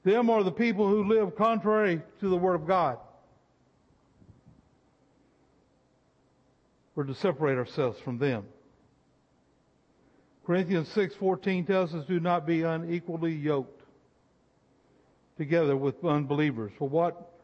Them 0.03 0.31
are 0.31 0.43
the 0.43 0.53
people 0.53 0.89
who 0.89 1.05
live 1.05 1.37
contrary 1.37 2.01
to 2.21 2.29
the 2.29 2.37
Word 2.37 2.55
of 2.55 2.67
God. 2.67 2.99
We're 6.97 7.05
to 7.05 7.15
separate 7.15 7.59
ourselves 7.59 8.01
from 8.01 8.19
them. 8.19 8.47
Corinthians 10.47 10.89
6:14 10.89 11.67
tells 11.67 11.95
us 11.95 12.07
do 12.07 12.19
not 12.19 12.47
be 12.47 12.63
unequally 12.63 13.35
yoked 13.35 13.83
together 15.37 15.77
with 15.77 16.03
unbelievers. 16.03 16.73
For 16.79 16.89
what 16.89 17.35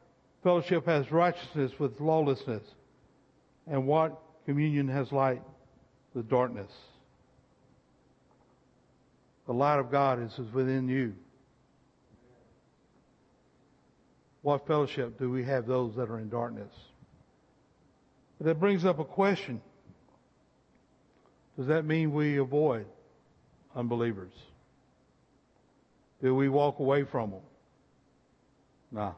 fellowship 0.43 0.87
has 0.87 1.13
righteousness 1.13 1.79
with 1.79 2.01
lawlessness? 2.01 2.63
And 3.67 3.87
what 3.87 4.19
communion 4.47 4.89
has 4.89 5.13
light 5.13 5.43
with 6.15 6.29
darkness. 6.29 6.73
The 9.47 9.53
light 9.53 9.79
of 9.79 9.91
God 9.91 10.21
is 10.21 10.37
within 10.53 10.89
you. 10.89 11.15
What 14.41 14.67
fellowship 14.67 15.19
do 15.19 15.31
we 15.31 15.45
have 15.45 15.67
those 15.67 15.95
that 15.97 16.09
are 16.09 16.19
in 16.19 16.29
darkness? 16.29 16.73
But 18.43 18.49
that 18.49 18.59
brings 18.59 18.85
up 18.85 18.99
a 18.99 19.05
question. 19.05 19.61
Does 21.57 21.69
that 21.69 21.85
mean 21.85 22.13
we 22.13 22.39
avoid 22.39 22.87
unbelievers? 23.77 24.33
Do 26.21 26.35
we 26.35 26.49
walk 26.49 26.81
away 26.81 27.05
from 27.05 27.31
them? 27.31 27.41
No. 28.91 29.15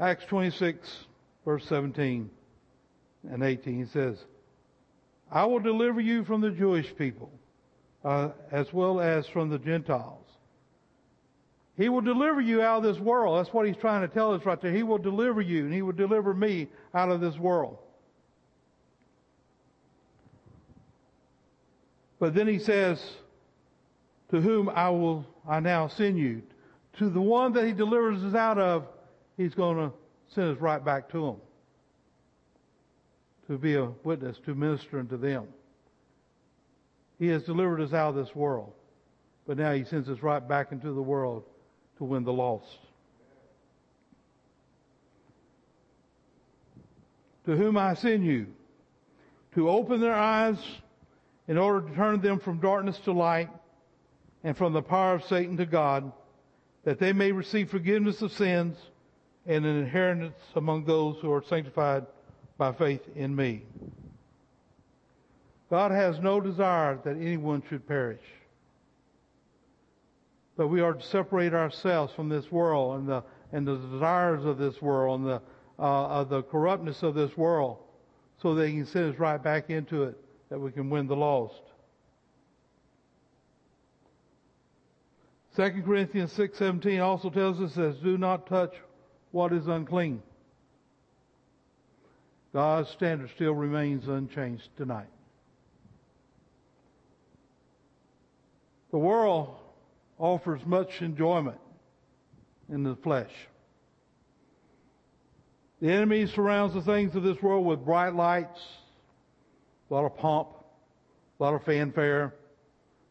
Acts 0.00 0.24
26, 0.24 0.92
verse 1.44 1.64
17 1.68 2.28
and 3.30 3.42
18 3.44 3.90
says, 3.92 4.18
I 5.30 5.44
will 5.44 5.60
deliver 5.60 6.00
you 6.00 6.24
from 6.24 6.40
the 6.40 6.50
Jewish 6.50 6.92
people, 6.96 7.30
uh, 8.04 8.30
as 8.50 8.72
well 8.72 9.00
as 9.00 9.28
from 9.28 9.50
the 9.50 9.58
Gentiles. 9.60 10.26
He 11.76 11.88
will 11.88 12.00
deliver 12.00 12.40
you 12.40 12.62
out 12.62 12.78
of 12.78 12.82
this 12.84 13.00
world. 13.00 13.38
That's 13.38 13.52
what 13.52 13.66
he's 13.66 13.76
trying 13.76 14.02
to 14.02 14.08
tell 14.08 14.32
us 14.32 14.44
right 14.44 14.60
there. 14.60 14.72
He 14.72 14.84
will 14.84 14.98
deliver 14.98 15.40
you, 15.40 15.64
and 15.64 15.74
he 15.74 15.82
will 15.82 15.92
deliver 15.92 16.32
me 16.32 16.68
out 16.94 17.10
of 17.10 17.20
this 17.20 17.36
world. 17.36 17.78
But 22.20 22.34
then 22.34 22.46
he 22.46 22.60
says, 22.60 23.04
To 24.30 24.40
whom 24.40 24.68
I 24.68 24.88
will 24.90 25.26
I 25.48 25.60
now 25.60 25.88
send 25.88 26.16
you? 26.16 26.42
To 26.98 27.10
the 27.10 27.20
one 27.20 27.52
that 27.54 27.66
he 27.66 27.72
delivers 27.72 28.22
us 28.22 28.34
out 28.34 28.58
of, 28.58 28.86
He's 29.36 29.54
going 29.54 29.76
to 29.78 29.92
send 30.28 30.54
us 30.54 30.62
right 30.62 30.84
back 30.84 31.08
to 31.10 31.26
him 31.26 31.36
to 33.48 33.58
be 33.58 33.74
a 33.74 33.90
witness, 34.04 34.38
to 34.46 34.54
minister 34.54 35.00
unto 35.00 35.16
them. 35.16 35.48
He 37.18 37.26
has 37.28 37.42
delivered 37.42 37.80
us 37.80 37.92
out 37.92 38.10
of 38.10 38.14
this 38.14 38.34
world, 38.34 38.72
but 39.46 39.58
now 39.58 39.72
He 39.72 39.84
sends 39.84 40.08
us 40.08 40.22
right 40.22 40.46
back 40.46 40.72
into 40.72 40.92
the 40.92 41.02
world 41.02 41.44
to 41.98 42.04
win 42.04 42.24
the 42.24 42.32
lost. 42.32 42.78
To 47.46 47.56
whom 47.56 47.76
I 47.76 47.94
send 47.94 48.24
you, 48.24 48.46
to 49.54 49.68
open 49.68 50.00
their 50.00 50.14
eyes 50.14 50.58
in 51.46 51.58
order 51.58 51.88
to 51.88 51.94
turn 51.94 52.20
them 52.20 52.40
from 52.40 52.58
darkness 52.58 52.98
to 53.04 53.12
light 53.12 53.50
and 54.42 54.56
from 54.56 54.72
the 54.72 54.82
power 54.82 55.14
of 55.14 55.24
Satan 55.24 55.56
to 55.58 55.66
God, 55.66 56.10
that 56.84 56.98
they 56.98 57.12
may 57.12 57.32
receive 57.32 57.70
forgiveness 57.70 58.22
of 58.22 58.32
sins 58.32 58.76
and 59.46 59.64
an 59.64 59.76
inheritance 59.78 60.38
among 60.56 60.84
those 60.84 61.16
who 61.20 61.32
are 61.32 61.42
sanctified 61.42 62.06
by 62.56 62.72
faith 62.72 63.02
in 63.14 63.34
me. 63.34 63.62
God 65.70 65.90
has 65.90 66.18
no 66.18 66.40
desire 66.40 66.98
that 67.04 67.16
anyone 67.16 67.62
should 67.68 67.86
perish. 67.86 68.20
But 70.56 70.68
we 70.68 70.80
are 70.80 70.94
to 70.94 71.02
separate 71.02 71.52
ourselves 71.52 72.12
from 72.14 72.28
this 72.28 72.50
world 72.50 72.98
and 72.98 73.08
the, 73.08 73.24
and 73.52 73.66
the 73.66 73.76
desires 73.76 74.44
of 74.44 74.58
this 74.58 74.80
world 74.80 75.20
and 75.20 75.28
the, 75.28 75.42
uh, 75.78 76.06
of 76.06 76.28
the 76.28 76.42
corruptness 76.42 77.02
of 77.02 77.14
this 77.14 77.36
world 77.36 77.78
so 78.40 78.54
that 78.54 78.68
He 78.68 78.74
can 78.74 78.86
send 78.86 79.12
us 79.12 79.18
right 79.18 79.42
back 79.42 79.70
into 79.70 80.04
it 80.04 80.16
that 80.50 80.58
we 80.58 80.70
can 80.70 80.90
win 80.90 81.06
the 81.06 81.16
lost. 81.16 81.62
2 85.56 85.82
Corinthians 85.84 86.32
6.17 86.36 87.02
also 87.02 87.30
tells 87.30 87.60
us 87.60 87.74
that 87.74 88.02
do 88.02 88.18
not 88.18 88.46
touch 88.46 88.74
what 89.30 89.52
is 89.52 89.66
unclean. 89.66 90.22
God's 92.52 92.88
standard 92.90 93.30
still 93.34 93.54
remains 93.54 94.06
unchanged 94.06 94.68
tonight. 94.76 95.08
The 98.90 98.98
world 98.98 99.56
offers 100.18 100.60
much 100.64 101.02
enjoyment 101.02 101.58
in 102.68 102.82
the 102.82 102.96
flesh. 102.96 103.32
The 105.80 105.90
enemy 105.90 106.26
surrounds 106.26 106.72
the 106.74 106.82
things 106.82 107.14
of 107.14 107.22
this 107.22 107.42
world 107.42 107.66
with 107.66 107.84
bright 107.84 108.14
lights, 108.14 108.60
a 109.90 109.94
lot 109.94 110.04
of 110.04 110.16
pomp, 110.16 110.48
a 111.38 111.42
lot 111.42 111.54
of 111.54 111.64
fanfare. 111.64 112.34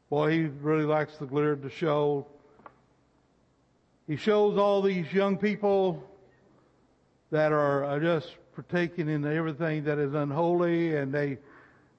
Boy, 0.10 0.32
he 0.32 0.44
really 0.46 0.86
likes 0.86 1.18
the 1.18 1.26
glitter, 1.26 1.56
the 1.56 1.70
show, 1.70 2.26
He 4.08 4.16
shows 4.16 4.58
all 4.58 4.82
these 4.82 5.12
young 5.14 5.38
people 5.38 6.04
that 7.32 7.52
are 7.52 8.00
just 8.00 8.36
partaking 8.54 9.10
in 9.10 9.26
everything 9.26 9.84
that 9.86 9.98
is 9.98 10.14
unholy 10.14 10.96
and 10.96 11.14
they 11.14 11.38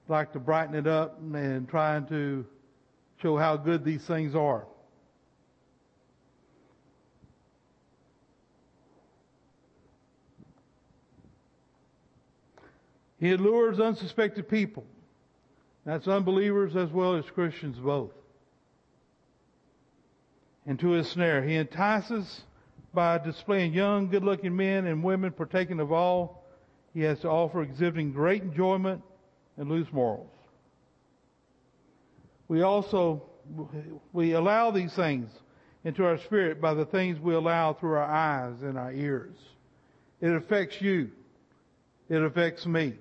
like 0.07 0.31
to 0.33 0.39
brighten 0.39 0.75
it 0.75 0.87
up 0.87 1.19
and 1.19 1.67
trying 1.67 2.05
to 2.07 2.45
show 3.21 3.37
how 3.37 3.57
good 3.57 3.83
these 3.83 4.03
things 4.03 4.35
are. 4.35 4.65
He 13.19 13.31
allures 13.31 13.79
unsuspected 13.79 14.49
people. 14.49 14.85
That's 15.85 16.07
unbelievers 16.07 16.75
as 16.75 16.89
well 16.89 17.15
as 17.15 17.25
Christians 17.25 17.77
both. 17.77 18.11
Into 20.65 20.89
his 20.89 21.07
snare. 21.09 21.43
He 21.43 21.55
entices 21.55 22.41
by 22.93 23.17
displaying 23.19 23.73
young, 23.73 24.09
good 24.09 24.23
looking 24.23 24.55
men 24.55 24.87
and 24.87 25.03
women 25.03 25.31
partaking 25.31 25.79
of 25.79 25.91
all 25.91 26.43
he 26.93 27.01
has 27.01 27.19
to 27.19 27.29
offer, 27.29 27.61
exhibiting 27.61 28.13
great 28.13 28.41
enjoyment 28.41 29.01
and 29.57 29.69
loose 29.69 29.87
morals. 29.91 30.31
We 32.47 32.61
also, 32.61 33.23
we 34.13 34.31
allow 34.31 34.71
these 34.71 34.93
things 34.93 35.29
into 35.83 36.05
our 36.05 36.17
spirit 36.19 36.61
by 36.61 36.73
the 36.73 36.85
things 36.85 37.19
we 37.19 37.35
allow 37.35 37.73
through 37.73 37.93
our 37.93 38.03
eyes 38.03 38.61
and 38.61 38.77
our 38.77 38.93
ears. 38.93 39.35
It 40.21 40.31
affects 40.31 40.81
you. 40.81 41.11
It 42.09 42.21
affects 42.21 42.65
me. 42.65 42.93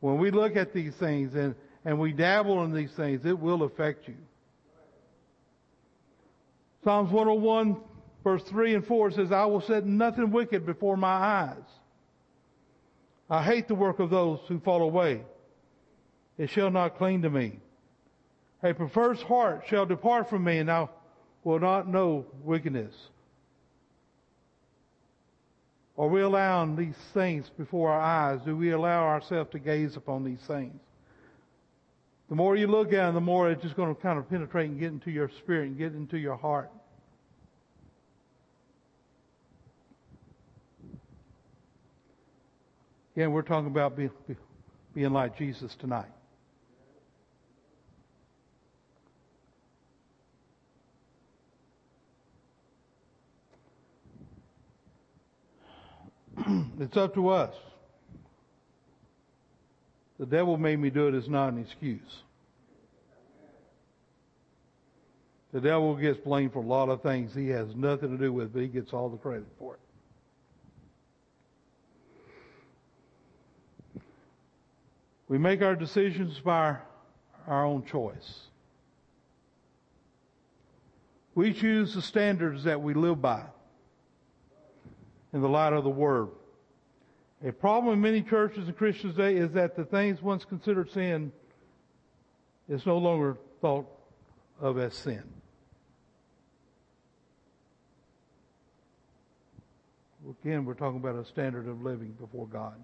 When 0.00 0.18
we 0.18 0.30
look 0.30 0.56
at 0.56 0.72
these 0.72 0.94
things 0.94 1.34
and, 1.34 1.54
and 1.84 1.98
we 1.98 2.12
dabble 2.12 2.64
in 2.64 2.74
these 2.74 2.92
things, 2.92 3.24
it 3.24 3.38
will 3.38 3.62
affect 3.62 4.08
you. 4.08 4.16
Psalms 6.82 7.10
101 7.12 7.76
verse 8.24 8.42
3 8.44 8.74
and 8.74 8.86
4 8.86 9.12
says, 9.12 9.32
I 9.32 9.44
will 9.44 9.60
set 9.60 9.86
nothing 9.86 10.30
wicked 10.30 10.66
before 10.66 10.96
my 10.96 11.08
eyes. 11.08 11.56
I 13.28 13.42
hate 13.42 13.68
the 13.68 13.74
work 13.74 14.00
of 14.00 14.10
those 14.10 14.40
who 14.48 14.58
fall 14.60 14.82
away. 14.82 15.22
It 16.36 16.50
shall 16.50 16.70
not 16.70 16.96
cling 16.96 17.22
to 17.22 17.30
me. 17.30 17.60
A 18.62 18.74
perverse 18.74 19.22
heart 19.22 19.64
shall 19.68 19.86
depart 19.86 20.28
from 20.28 20.44
me, 20.44 20.58
and 20.58 20.70
I 20.70 20.88
will 21.44 21.60
not 21.60 21.88
know 21.88 22.26
wickedness. 22.42 22.94
Are 26.00 26.08
we 26.08 26.22
allowing 26.22 26.76
these 26.76 26.96
things 27.12 27.50
before 27.58 27.90
our 27.90 28.00
eyes? 28.00 28.40
Do 28.46 28.56
we 28.56 28.70
allow 28.70 29.04
ourselves 29.04 29.50
to 29.50 29.58
gaze 29.58 29.96
upon 29.96 30.24
these 30.24 30.40
things? 30.46 30.80
The 32.30 32.34
more 32.34 32.56
you 32.56 32.68
look 32.68 32.94
at 32.94 33.04
them, 33.04 33.14
the 33.14 33.20
more 33.20 33.50
it's 33.50 33.62
just 33.62 33.76
going 33.76 33.94
to 33.94 34.00
kind 34.00 34.18
of 34.18 34.26
penetrate 34.30 34.70
and 34.70 34.80
get 34.80 34.92
into 34.92 35.10
your 35.10 35.28
spirit 35.28 35.66
and 35.66 35.76
get 35.76 35.92
into 35.92 36.16
your 36.16 36.36
heart. 36.36 36.70
Again, 43.14 43.32
we're 43.32 43.42
talking 43.42 43.66
about 43.66 43.94
being, 43.94 44.10
being 44.94 45.12
like 45.12 45.36
Jesus 45.36 45.76
tonight. 45.78 46.08
It's 56.80 56.96
up 56.96 57.14
to 57.14 57.28
us. 57.28 57.54
The 60.18 60.26
devil 60.26 60.56
made 60.56 60.78
me 60.78 60.90
do 60.90 61.08
it 61.08 61.14
is 61.14 61.28
not 61.28 61.52
an 61.52 61.60
excuse. 61.60 62.22
The 65.52 65.60
devil 65.60 65.94
gets 65.96 66.18
blamed 66.18 66.52
for 66.52 66.60
a 66.62 66.66
lot 66.66 66.88
of 66.88 67.02
things 67.02 67.34
he 67.34 67.48
has 67.48 67.74
nothing 67.74 68.10
to 68.10 68.18
do 68.18 68.32
with, 68.32 68.52
but 68.52 68.62
he 68.62 68.68
gets 68.68 68.92
all 68.92 69.08
the 69.08 69.16
credit 69.16 69.46
for 69.58 69.74
it. 69.74 69.80
We 75.28 75.38
make 75.38 75.62
our 75.62 75.76
decisions 75.76 76.38
by 76.40 76.76
our 77.46 77.64
own 77.64 77.84
choice. 77.84 78.40
We 81.34 81.52
choose 81.52 81.94
the 81.94 82.02
standards 82.02 82.64
that 82.64 82.80
we 82.80 82.94
live 82.94 83.22
by 83.22 83.44
in 85.32 85.40
the 85.40 85.48
light 85.48 85.72
of 85.72 85.84
the 85.84 85.90
Word. 85.90 86.28
A 87.44 87.52
problem 87.52 87.94
in 87.94 88.00
many 88.00 88.22
churches 88.22 88.68
and 88.68 88.76
Christians 88.76 89.16
today 89.16 89.36
is 89.36 89.52
that 89.52 89.74
the 89.74 89.84
things 89.84 90.20
once 90.20 90.44
considered 90.44 90.90
sin 90.90 91.32
is 92.68 92.84
no 92.84 92.98
longer 92.98 93.36
thought 93.60 93.86
of 94.60 94.78
as 94.78 94.94
sin. 94.94 95.22
Again, 100.42 100.64
we're 100.64 100.74
talking 100.74 100.98
about 100.98 101.16
a 101.16 101.24
standard 101.24 101.66
of 101.66 101.82
living 101.82 102.12
before 102.20 102.46
God. 102.46 102.74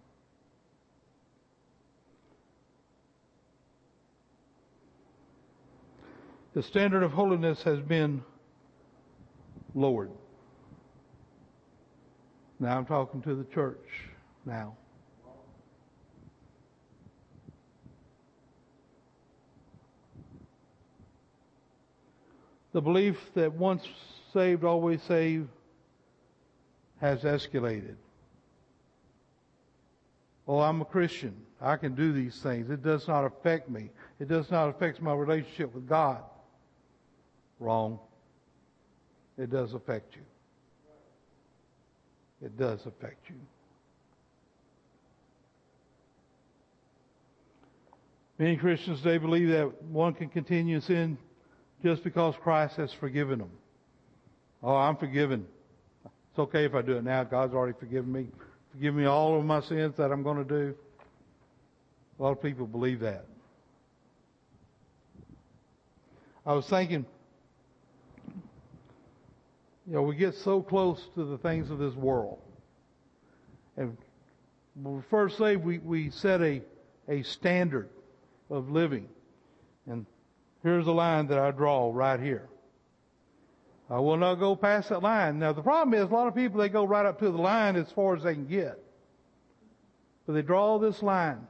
the 6.57 6.63
standard 6.63 7.03
of 7.03 7.13
holiness 7.13 7.63
has 7.65 7.81
been 7.81 8.23
lowered. 9.75 10.11
Now 12.59 12.79
I'm 12.79 12.87
talking 12.87 13.21
to 13.21 13.35
the 13.35 13.45
church 13.45 14.09
now. 14.47 14.77
The 22.73 22.81
belief 22.81 23.17
that 23.35 23.53
once 23.53 23.87
saved, 24.33 24.63
always 24.63 25.03
saved 25.03 25.49
has 27.01 27.23
escalated. 27.23 27.97
Oh, 30.47 30.61
I'm 30.61 30.81
a 30.81 30.85
Christian. 30.85 31.35
I 31.61 31.77
can 31.77 31.95
do 31.95 32.13
these 32.13 32.39
things. 32.41 32.71
It 32.71 32.83
does 32.83 33.09
not 33.09 33.25
affect 33.25 33.69
me. 33.69 33.91
It 34.21 34.29
does 34.29 34.51
not 34.51 34.69
affect 34.69 35.01
my 35.01 35.15
relationship 35.15 35.75
with 35.75 35.89
God. 35.89 36.23
Wrong. 37.59 37.99
It 39.39 39.51
does 39.51 39.75
affect 39.75 40.15
you. 40.15 40.23
It 42.43 42.57
does 42.59 42.85
affect 42.87 43.29
you. 43.29 43.37
Many 48.39 48.57
Christians 48.57 49.01
today 49.01 49.19
believe 49.19 49.49
that 49.49 49.83
one 49.85 50.13
can 50.13 50.29
continue 50.29 50.77
in 50.77 50.83
sin 50.83 51.19
just 51.83 52.05
because 52.05 52.35
Christ 52.43 52.77
has 52.77 52.93
forgiven 52.93 53.39
them. 53.39 53.51
Oh, 54.63 54.75
I'm 54.75 54.97
forgiven. 54.97 55.47
It's 56.05 56.39
okay 56.39 56.67
if 56.67 56.75
I 56.75 56.83
do 56.83 56.99
it 56.99 57.05
now. 57.05 57.25
God's 57.25 57.55
already 57.55 57.79
forgiven 57.79 58.13
me. 58.13 58.27
Forgive 58.73 58.95
me 58.95 59.07
all 59.07 59.39
of 59.39 59.45
my 59.45 59.61
sins 59.63 59.95
that 59.97 60.13
I'm 60.13 60.23
going 60.23 60.37
to 60.37 60.45
do. 60.45 60.75
A 62.19 62.23
lot 62.23 62.33
of 62.33 62.43
people 62.43 62.67
believe 62.67 63.01
that. 63.01 63.25
I 66.45 66.53
was 66.53 66.69
thinking 66.69 67.07
you 69.87 69.95
know, 69.95 70.03
we 70.03 70.17
get 70.17 70.35
so 70.35 70.63
close 70.63 71.01
to 71.15 71.25
the 71.25 71.39
things 71.39 71.71
of 71.71 71.79
this 71.79 71.95
world. 71.95 72.39
And 73.77 73.97
when 74.75 74.97
we 74.97 75.03
first 75.11 75.39
say 75.39 75.57
we, 75.57 75.79
we 75.79 76.11
set 76.11 76.41
a, 76.43 76.61
a 77.09 77.23
standard 77.23 77.89
of 78.51 78.71
living. 78.71 79.09
And 79.87 80.07
here's 80.63 80.85
the 80.85 80.93
line 80.93 81.27
that 81.29 81.39
I 81.39 81.51
draw 81.51 81.91
right 81.93 82.21
here. 82.21 82.49
I 83.89 84.01
will 84.01 84.17
not 84.17 84.37
go 84.37 84.57
past 84.57 84.89
that 84.89 85.03
line. 85.03 85.39
Now 85.39 85.53
the 85.53 85.63
problem 85.63 85.95
is 85.95 86.11
a 86.11 86.15
lot 86.15 86.27
of 86.27 86.35
people 86.35 86.61
they 86.61 86.69
go 86.69 86.85
right 86.85 87.07
up 87.07 87.19
to 87.21 87.31
the 87.31 87.39
line 87.39 87.77
as 87.77 87.91
far 87.93 88.17
as 88.17 88.23
they 88.25 88.35
can 88.35 88.47
get. 88.47 88.79
But 90.27 90.33
they 90.33 90.43
draw 90.43 90.79
this 90.79 91.03
line. 91.03 91.47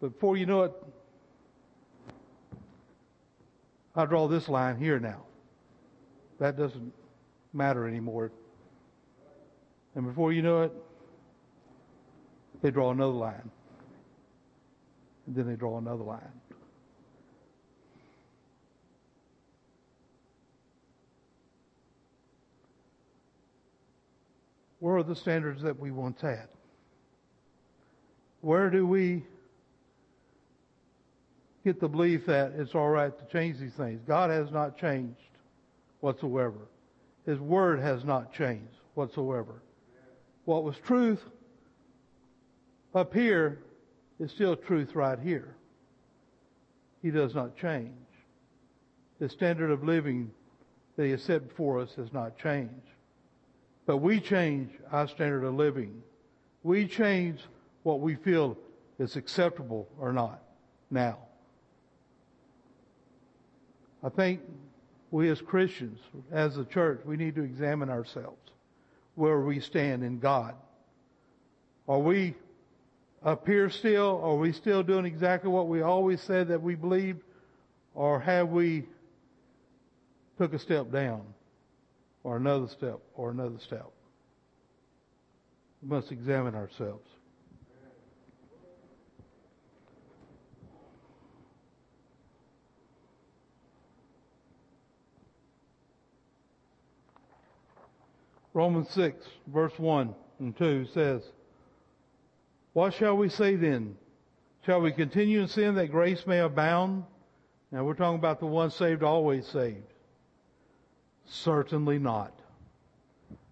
But 0.00 0.12
before 0.12 0.36
you 0.36 0.46
know 0.46 0.64
it, 0.64 0.72
I 3.96 4.04
draw 4.04 4.28
this 4.28 4.48
line 4.48 4.76
here 4.76 5.00
now 5.00 5.22
that 6.38 6.56
doesn't 6.56 6.92
matter 7.52 7.86
anymore. 7.86 8.30
And 9.94 10.06
before 10.06 10.32
you 10.32 10.42
know 10.42 10.62
it, 10.62 10.72
they 12.62 12.70
draw 12.70 12.90
another 12.90 13.12
line. 13.12 13.50
Then 15.28 15.46
they 15.46 15.56
draw 15.56 15.76
another 15.78 16.04
line. 16.04 16.22
Where 24.80 24.96
are 24.96 25.02
the 25.02 25.16
standards 25.16 25.60
that 25.62 25.78
we 25.78 25.90
once 25.90 26.20
had? 26.20 26.48
Where 28.40 28.70
do 28.70 28.86
we 28.86 29.24
get 31.64 31.80
the 31.80 31.88
belief 31.88 32.24
that 32.26 32.52
it's 32.56 32.74
all 32.74 32.88
right 32.88 33.12
to 33.18 33.24
change 33.32 33.58
these 33.58 33.74
things? 33.74 34.00
God 34.06 34.30
has 34.30 34.50
not 34.50 34.78
changed 34.78 35.18
whatsoever. 36.00 36.68
His 37.26 37.38
word 37.38 37.80
has 37.80 38.04
not 38.04 38.32
changed 38.32 38.78
whatsoever. 38.94 39.60
What 40.44 40.64
was 40.64 40.76
truth 40.78 41.22
up 42.94 43.12
here 43.12 43.58
is 44.18 44.30
still 44.30 44.56
truth 44.56 44.94
right 44.94 45.18
here. 45.18 45.54
He 47.02 47.10
does 47.10 47.34
not 47.34 47.56
change. 47.56 47.92
The 49.20 49.28
standard 49.28 49.70
of 49.70 49.84
living 49.84 50.30
that 50.96 51.04
He 51.04 51.10
has 51.12 51.22
set 51.22 51.48
before 51.48 51.80
us 51.80 51.94
has 51.96 52.12
not 52.12 52.38
changed. 52.38 52.72
But 53.86 53.98
we 53.98 54.20
change 54.20 54.70
our 54.92 55.08
standard 55.08 55.44
of 55.44 55.54
living. 55.54 56.02
We 56.62 56.86
change 56.86 57.40
what 57.84 58.00
we 58.00 58.16
feel 58.16 58.56
is 58.98 59.16
acceptable 59.16 59.88
or 59.98 60.12
not 60.12 60.42
now. 60.90 61.18
I 64.02 64.08
think 64.08 64.40
we 65.10 65.30
as 65.30 65.40
Christians, 65.40 65.98
as 66.30 66.56
a 66.58 66.64
church, 66.64 67.00
we 67.04 67.16
need 67.16 67.34
to 67.36 67.42
examine 67.42 67.88
ourselves 67.88 68.36
where 69.14 69.40
we 69.40 69.60
stand 69.60 70.04
in 70.04 70.18
God. 70.18 70.54
Are 71.88 71.98
we 71.98 72.34
up 73.24 73.46
here 73.46 73.70
still? 73.70 74.20
Are 74.22 74.36
we 74.36 74.52
still 74.52 74.82
doing 74.82 75.04
exactly 75.04 75.50
what 75.50 75.68
we 75.68 75.82
always 75.82 76.20
said 76.22 76.48
that 76.48 76.62
we 76.62 76.74
believed? 76.74 77.20
Or 77.94 78.20
have 78.20 78.48
we 78.48 78.84
took 80.38 80.52
a 80.52 80.58
step 80.58 80.92
down? 80.92 81.22
Or 82.22 82.36
another 82.36 82.68
step? 82.68 83.00
Or 83.14 83.30
another 83.30 83.58
step? 83.58 83.90
We 85.82 85.88
must 85.88 86.12
examine 86.12 86.54
ourselves. 86.54 87.08
Romans 98.54 98.88
6, 98.90 99.24
verse 99.46 99.78
1 99.78 100.14
and 100.40 100.56
2 100.56 100.86
says, 100.92 101.22
What 102.78 102.94
shall 102.94 103.16
we 103.16 103.28
say 103.28 103.56
then? 103.56 103.96
Shall 104.64 104.80
we 104.80 104.92
continue 104.92 105.40
in 105.40 105.48
sin 105.48 105.74
that 105.74 105.90
grace 105.90 106.24
may 106.28 106.38
abound? 106.38 107.02
Now 107.72 107.82
we're 107.82 107.94
talking 107.94 108.20
about 108.20 108.38
the 108.38 108.46
one 108.46 108.70
saved, 108.70 109.02
always 109.02 109.48
saved. 109.48 109.92
Certainly 111.26 111.98
not. 111.98 112.32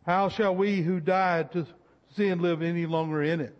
How 0.06 0.28
shall 0.28 0.54
we 0.54 0.80
who 0.80 1.00
died 1.00 1.50
to 1.54 1.66
sin 2.14 2.40
live 2.40 2.62
any 2.62 2.86
longer 2.86 3.20
in 3.20 3.40
it? 3.40 3.56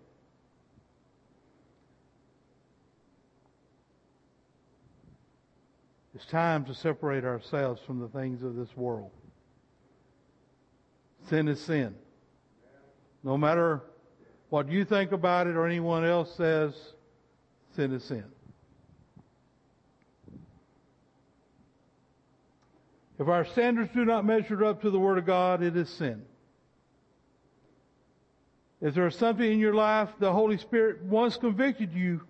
It's 6.15 6.27
time 6.27 6.65
to 6.67 6.75
separate 6.75 7.25
ourselves 7.25 7.83
from 7.85 7.99
the 7.99 8.09
things 8.09 8.45
of 8.45 8.55
this 8.55 8.77
world. 8.77 9.11
Sin 11.29 11.49
is 11.49 11.61
sin. 11.61 11.97
No 13.25 13.37
matter 13.37 13.83
what 14.49 14.71
you 14.71 14.85
think 14.85 15.13
about 15.13 15.47
it 15.47 15.57
or 15.57 15.67
anyone 15.67 16.05
else 16.05 16.35
says, 16.37 16.73
sin 17.75 17.93
is 17.93 18.05
sin. 18.05 18.25
If 23.19 23.29
our 23.29 23.45
standards 23.45 23.91
do 23.95 24.05
not 24.05 24.25
measure 24.25 24.65
up 24.65 24.83
to 24.83 24.91
the 24.91 24.99
Word 24.99 25.19
of 25.19 25.27
God, 25.27 25.63
it 25.63 25.77
is 25.77 25.89
sin. 25.89 26.23
If 28.81 28.95
there 28.95 29.07
is 29.07 29.17
something 29.17 29.51
in 29.51 29.59
your 29.59 29.75
life 29.75 30.11
the 30.19 30.33
Holy 30.33 30.59
Spirit 30.59 31.03
once 31.03 31.37
convicted 31.37 31.95
you 31.95 32.21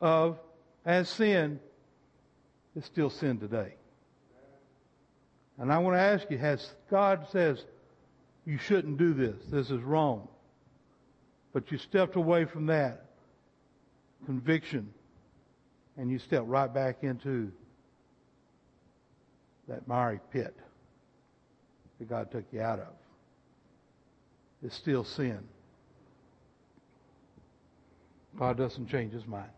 of 0.00 0.38
as 0.84 1.08
sin, 1.08 1.60
it's 2.74 2.86
still 2.86 3.08
sin 3.08 3.38
today. 3.38 3.74
And 5.58 5.72
I 5.72 5.78
want 5.78 5.96
to 5.96 6.00
ask 6.00 6.28
you, 6.28 6.38
has 6.38 6.74
God 6.90 7.28
says, 7.30 7.64
you 8.44 8.58
shouldn't 8.58 8.98
do 8.98 9.14
this. 9.14 9.36
This 9.48 9.70
is 9.70 9.80
wrong. 9.80 10.26
But 11.52 11.70
you 11.70 11.78
stepped 11.78 12.16
away 12.16 12.44
from 12.44 12.66
that 12.66 13.06
conviction 14.24 14.92
and 15.96 16.10
you 16.10 16.18
stepped 16.18 16.46
right 16.46 16.72
back 16.72 17.02
into 17.02 17.52
that 19.68 19.86
miry 19.86 20.20
pit 20.32 20.56
that 21.98 22.08
God 22.08 22.30
took 22.30 22.44
you 22.52 22.60
out 22.60 22.78
of. 22.78 22.94
It's 24.62 24.76
still 24.76 25.04
sin. 25.04 25.40
God 28.38 28.56
doesn't 28.56 28.88
change 28.88 29.12
his 29.12 29.26
mind. 29.26 29.50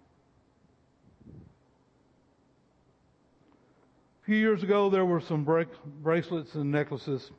A 4.23 4.25
few 4.25 4.37
years 4.37 4.63
ago, 4.63 4.91
there 4.91 5.05
were 5.05 5.21
some 5.21 5.45
bracelets 6.03 6.55
and 6.55 6.73
necklaces 6.73 7.31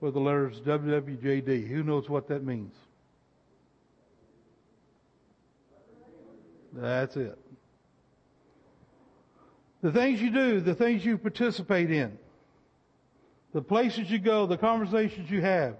with 0.00 0.14
the 0.14 0.20
letters 0.20 0.60
WWJD. 0.60 1.68
Who 1.68 1.82
knows 1.82 2.08
what 2.08 2.28
that 2.28 2.44
means? 2.44 2.74
That's 6.72 7.16
it. 7.16 7.38
The 9.82 9.92
things 9.92 10.20
you 10.20 10.30
do, 10.30 10.60
the 10.60 10.74
things 10.74 11.04
you 11.04 11.18
participate 11.18 11.90
in, 11.90 12.18
the 13.54 13.62
places 13.62 14.10
you 14.10 14.18
go, 14.18 14.46
the 14.46 14.58
conversations 14.58 15.30
you 15.30 15.40
have, 15.40 15.76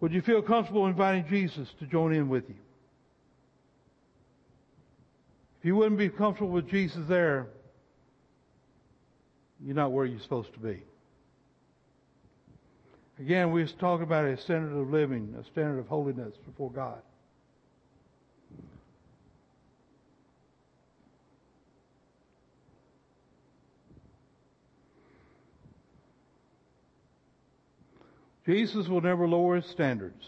would 0.00 0.12
you 0.12 0.22
feel 0.22 0.42
comfortable 0.42 0.86
inviting 0.86 1.26
Jesus 1.28 1.68
to 1.78 1.86
join 1.86 2.12
in 2.12 2.28
with 2.28 2.48
you? 2.48 2.56
If 5.60 5.66
you 5.66 5.76
wouldn't 5.76 5.98
be 5.98 6.08
comfortable 6.08 6.50
with 6.50 6.68
Jesus 6.68 7.06
there, 7.08 7.46
you're 9.64 9.76
not 9.76 9.92
where 9.92 10.04
you're 10.04 10.18
supposed 10.20 10.52
to 10.54 10.58
be. 10.58 10.82
Again, 13.20 13.52
we 13.52 13.62
was 13.62 13.72
talking 13.72 14.02
about 14.02 14.24
a 14.24 14.36
standard 14.36 14.76
of 14.76 14.90
living, 14.90 15.36
a 15.38 15.44
standard 15.44 15.78
of 15.78 15.86
holiness 15.86 16.34
before 16.44 16.72
God. 16.72 17.00
Jesus 28.46 28.88
will 28.88 29.00
never 29.00 29.28
lower 29.28 29.56
his 29.56 29.66
standards. 29.66 30.24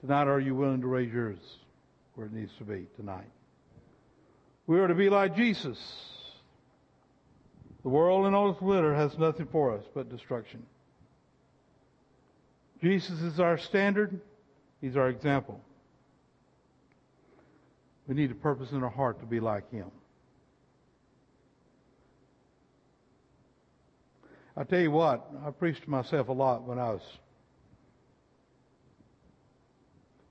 Tonight, 0.00 0.26
are 0.26 0.40
you 0.40 0.54
willing 0.54 0.80
to 0.80 0.88
raise 0.88 1.12
yours 1.12 1.38
where 2.14 2.26
it 2.26 2.32
needs 2.32 2.52
to 2.58 2.64
be 2.64 2.86
tonight? 2.96 3.30
We 4.66 4.80
are 4.80 4.88
to 4.88 4.94
be 4.94 5.08
like 5.08 5.36
Jesus. 5.36 5.78
The 7.82 7.88
world 7.88 8.26
and 8.26 8.34
all 8.34 8.50
its 8.50 8.60
glitter 8.60 8.94
has 8.94 9.16
nothing 9.18 9.46
for 9.50 9.76
us 9.76 9.84
but 9.94 10.08
destruction. 10.08 10.64
Jesus 12.82 13.20
is 13.20 13.38
our 13.38 13.58
standard. 13.58 14.20
He's 14.80 14.96
our 14.96 15.08
example. 15.08 15.60
We 18.08 18.16
need 18.16 18.32
a 18.32 18.34
purpose 18.34 18.72
in 18.72 18.82
our 18.82 18.90
heart 18.90 19.20
to 19.20 19.26
be 19.26 19.38
like 19.38 19.70
Him. 19.70 19.90
I 24.56 24.64
tell 24.64 24.80
you 24.80 24.90
what, 24.90 25.30
I 25.46 25.50
preached 25.50 25.84
to 25.84 25.90
myself 25.90 26.28
a 26.28 26.32
lot 26.32 26.62
when 26.62 26.78
I 26.78 26.90
was 26.90 27.02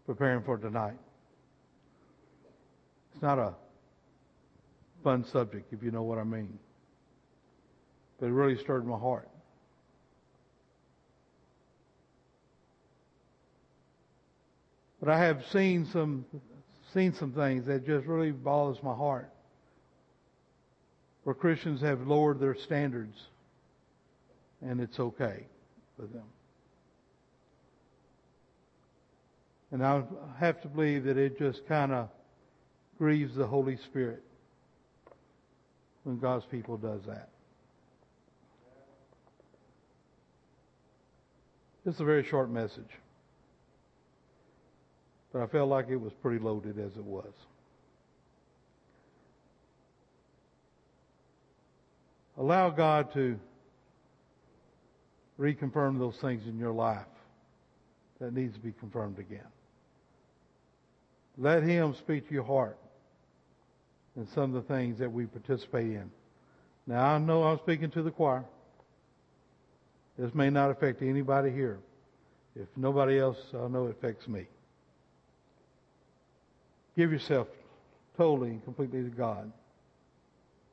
preparing 0.06 0.44
for 0.44 0.58
tonight. 0.58 0.98
It's 3.14 3.22
not 3.22 3.40
a 3.40 3.54
fun 5.04 5.26
subject, 5.26 5.74
if 5.74 5.82
you 5.82 5.92
know 5.92 6.04
what 6.04 6.18
I 6.18 6.24
mean 6.24 6.60
but 8.22 8.28
it 8.28 8.34
really 8.34 8.56
stirred 8.56 8.86
my 8.86 8.98
heart. 8.98 9.28
But 15.00 15.10
I 15.10 15.18
have 15.18 15.44
seen 15.48 15.88
some 15.88 16.24
seen 16.94 17.14
some 17.14 17.32
things 17.32 17.66
that 17.66 17.86
just 17.86 18.06
really 18.06 18.32
bothers 18.32 18.82
my 18.84 18.94
heart. 18.94 19.34
Where 21.24 21.34
Christians 21.34 21.82
have 21.82 22.06
lowered 22.06 22.40
their 22.40 22.56
standards 22.56 23.18
and 24.62 24.80
it's 24.80 25.00
okay 25.00 25.46
for 25.96 26.04
them. 26.04 26.24
And 29.72 29.86
I 29.86 30.04
have 30.40 30.62
to 30.62 30.68
believe 30.68 31.06
that 31.06 31.18
it 31.18 31.40
just 31.40 31.66
kind 31.68 31.94
of 31.94 32.10
grieves 32.98 33.36
the 33.36 33.48
Holy 33.48 33.78
Spirit 33.78 34.22
when 36.04 36.20
God's 36.20 36.46
people 36.46 36.78
does 36.78 37.02
that. 37.08 37.30
It's 41.86 42.00
a 42.00 42.06
very 42.06 42.24
short 42.24 42.50
message. 42.52 42.90
But 45.32 45.42
I 45.42 45.48
felt 45.48 45.70
like 45.70 45.88
it 45.90 45.96
was 45.96 46.12
pretty 46.22 46.44
loaded 46.44 46.78
as 46.78 46.96
it 46.98 47.04
was. 47.04 47.32
Allow 52.38 52.70
God 52.72 53.14
to 53.14 53.40
reconfirm 55.42 55.98
those 55.98 56.16
things 56.18 56.44
in 56.48 56.58
your 56.58 56.72
life 56.72 57.06
that 58.20 58.34
needs 58.34 58.54
to 58.54 58.60
be 58.60 58.72
confirmed 58.80 59.18
again. 59.18 59.48
Let 61.38 61.64
Him 61.64 61.96
speak 61.96 62.28
to 62.28 62.34
your 62.34 62.44
heart 62.44 62.78
and 64.16 64.28
some 64.36 64.56
of 64.56 64.68
the 64.68 64.74
things 64.74 65.00
that 65.00 65.12
we 65.12 65.26
participate 65.26 65.88
in. 65.88 66.12
Now 66.86 67.16
I 67.16 67.18
know 67.18 67.44
I'm 67.44 67.58
speaking 67.58 67.90
to 67.92 68.04
the 68.04 68.12
choir. 68.12 68.46
This 70.18 70.34
may 70.36 70.52
not 70.52 70.70
affect 70.70 71.02
anybody 71.02 71.50
here. 71.52 71.80
If 72.56 72.68
nobody 72.76 73.18
else, 73.18 73.38
I 73.54 73.68
know 73.68 73.88
it 73.88 73.92
affects 73.92 74.28
me. 74.28 74.46
Give 76.96 77.12
yourself 77.12 77.48
totally 78.18 78.50
and 78.50 78.64
completely 78.64 79.04
to 79.04 79.10
God. 79.10 79.52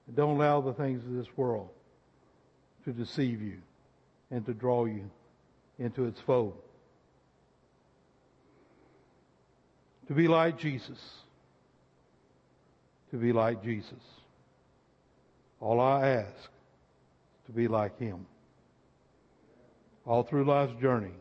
And 0.07 0.17
don't 0.17 0.37
allow 0.37 0.61
the 0.61 0.73
things 0.75 1.05
of 1.05 1.15
this 1.15 1.29
world 1.37 1.71
to 2.85 2.93
deceive 2.93 3.41
you 3.41 3.59
and 4.31 4.45
to 4.47 4.55
draw 4.55 4.85
you 4.85 5.11
into 5.79 6.05
its 6.05 6.21
fold. 6.27 6.57
To 10.09 10.15
be 10.15 10.27
like 10.29 10.59
Jesus. 10.59 10.99
To 13.11 13.17
be 13.17 13.33
like 13.33 13.63
Jesus. 13.63 13.93
All 15.61 15.81
I 15.81 16.09
ask 16.09 16.35
is 16.35 17.47
to 17.47 17.53
be 17.53 17.69
like 17.69 17.99
Him. 17.99 18.27
All 20.07 20.23
through 20.23 20.45
life's 20.45 20.81
journey, 20.81 21.13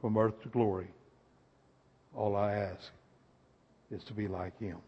from 0.00 0.18
earth 0.18 0.40
to 0.42 0.48
glory, 0.48 0.88
all 2.14 2.36
I 2.36 2.54
ask 2.54 2.90
is 3.90 4.02
to 4.04 4.12
be 4.12 4.28
like 4.28 4.58
Him. 4.58 4.78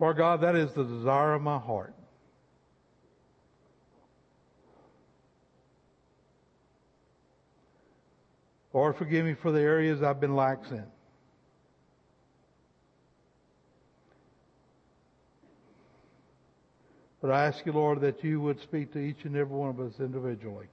Lord 0.00 0.16
God, 0.16 0.40
that 0.40 0.56
is 0.56 0.72
the 0.72 0.84
desire 0.84 1.34
of 1.34 1.42
my 1.42 1.58
heart. 1.58 1.94
Lord, 8.72 8.96
forgive 8.96 9.26
me 9.26 9.34
for 9.34 9.50
the 9.50 9.60
areas 9.60 10.02
I've 10.02 10.20
been 10.20 10.36
lax 10.36 10.70
in. 10.70 10.84
But 17.20 17.32
I 17.32 17.44
ask 17.46 17.66
you, 17.66 17.72
Lord, 17.72 18.00
that 18.00 18.24
you 18.24 18.40
would 18.40 18.60
speak 18.60 18.92
to 18.92 18.98
each 18.98 19.24
and 19.24 19.36
every 19.36 19.56
one 19.56 19.70
of 19.70 19.80
us 19.80 19.92
individually. 20.00 20.66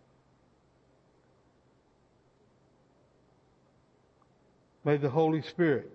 May 4.85 4.95
the 4.95 5.09
Holy 5.09 5.41
Spirit 5.41 5.91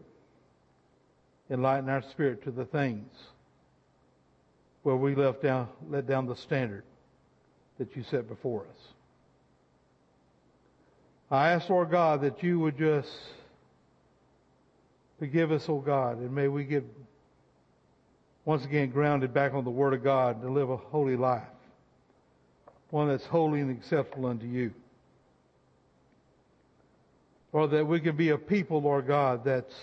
enlighten 1.49 1.89
our 1.89 2.03
spirit 2.03 2.43
to 2.45 2.51
the 2.51 2.67
things 2.67 3.11
where 4.83 4.97
we 4.97 5.15
left 5.15 5.43
down, 5.43 5.69
let 5.89 6.07
down 6.07 6.27
the 6.27 6.37
standard 6.37 6.85
that 7.79 7.97
you 7.97 8.03
set 8.03 8.29
before 8.29 8.63
us. 8.63 8.92
I 11.33 11.53
ask, 11.53 11.71
Lord 11.71 11.91
God, 11.91 12.21
that 12.21 12.43
you 12.43 12.61
would 12.61 12.77
just 12.77 13.09
forgive 15.19 15.51
us, 15.51 15.67
O 15.67 15.77
oh 15.77 15.81
God, 15.81 16.19
and 16.19 16.31
may 16.35 16.47
we 16.47 16.65
get 16.65 16.85
once 18.45 18.67
again 18.67 18.91
grounded 18.91 19.33
back 19.33 19.55
on 19.55 19.65
the 19.65 19.71
Word 19.71 19.95
of 19.95 20.05
God 20.05 20.43
to 20.43 20.51
live 20.51 20.69
a 20.69 20.77
holy 20.77 21.17
life, 21.17 21.49
one 22.91 23.09
that's 23.09 23.25
holy 23.25 23.61
and 23.61 23.71
acceptable 23.71 24.27
unto 24.27 24.45
you. 24.45 24.75
Or 27.53 27.67
that 27.67 27.87
we 27.87 28.01
can 28.01 28.15
be 28.15 28.29
a 28.29 28.37
people, 28.37 28.83
Lord 28.83 29.07
God, 29.07 29.43
that's 29.43 29.75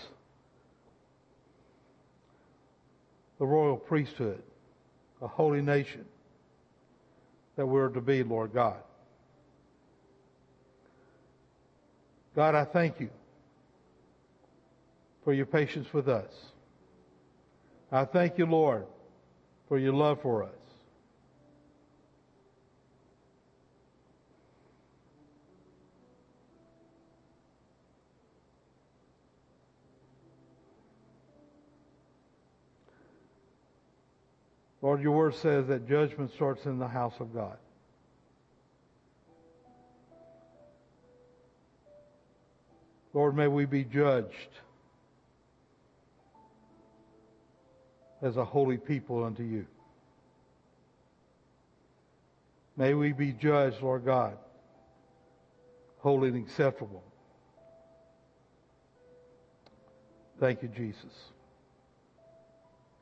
the 3.40 3.46
royal 3.46 3.76
priesthood, 3.76 4.40
a 5.20 5.26
holy 5.26 5.62
nation 5.62 6.04
that 7.56 7.66
we're 7.66 7.88
to 7.88 8.00
be, 8.00 8.22
Lord 8.22 8.54
God. 8.54 8.76
God, 12.40 12.54
I 12.54 12.64
thank 12.64 13.00
you 13.00 13.10
for 15.24 15.34
your 15.34 15.44
patience 15.44 15.92
with 15.92 16.08
us. 16.08 16.32
I 17.92 18.06
thank 18.06 18.38
you, 18.38 18.46
Lord, 18.46 18.86
for 19.68 19.78
your 19.78 19.92
love 19.92 20.22
for 20.22 20.44
us. 20.44 20.50
Lord, 34.80 35.02
your 35.02 35.12
word 35.12 35.34
says 35.34 35.66
that 35.66 35.86
judgment 35.86 36.32
starts 36.32 36.64
in 36.64 36.78
the 36.78 36.88
house 36.88 37.16
of 37.20 37.34
God. 37.34 37.58
Lord, 43.12 43.36
may 43.36 43.48
we 43.48 43.64
be 43.64 43.84
judged 43.84 44.28
as 48.22 48.36
a 48.36 48.44
holy 48.44 48.76
people 48.76 49.24
unto 49.24 49.42
you. 49.42 49.66
May 52.76 52.94
we 52.94 53.12
be 53.12 53.32
judged, 53.32 53.82
Lord 53.82 54.04
God, 54.04 54.36
holy 55.98 56.28
and 56.28 56.36
acceptable. 56.36 57.02
Thank 60.38 60.62
you, 60.62 60.68
Jesus. 60.68 61.12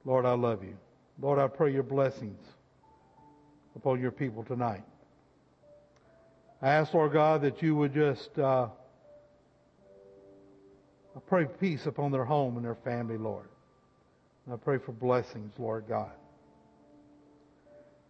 Lord, 0.04 0.24
I 0.24 0.32
love 0.32 0.64
you. 0.64 0.76
Lord, 1.20 1.38
I 1.38 1.46
pray 1.46 1.72
your 1.72 1.82
blessings 1.82 2.40
upon 3.76 4.00
your 4.00 4.10
people 4.10 4.42
tonight. 4.42 4.84
I 6.60 6.70
ask, 6.70 6.94
Lord 6.94 7.12
God, 7.12 7.42
that 7.42 7.62
you 7.62 7.76
would 7.76 7.94
just 7.94 8.36
uh, 8.38 8.68
I 11.18 11.20
pray 11.28 11.46
peace 11.46 11.84
upon 11.86 12.12
their 12.12 12.24
home 12.24 12.54
and 12.54 12.64
their 12.64 12.76
family, 12.76 13.18
Lord. 13.18 13.48
And 14.46 14.54
I 14.54 14.56
pray 14.56 14.78
for 14.78 14.92
blessings, 14.92 15.52
Lord 15.58 15.86
God. 15.88 16.12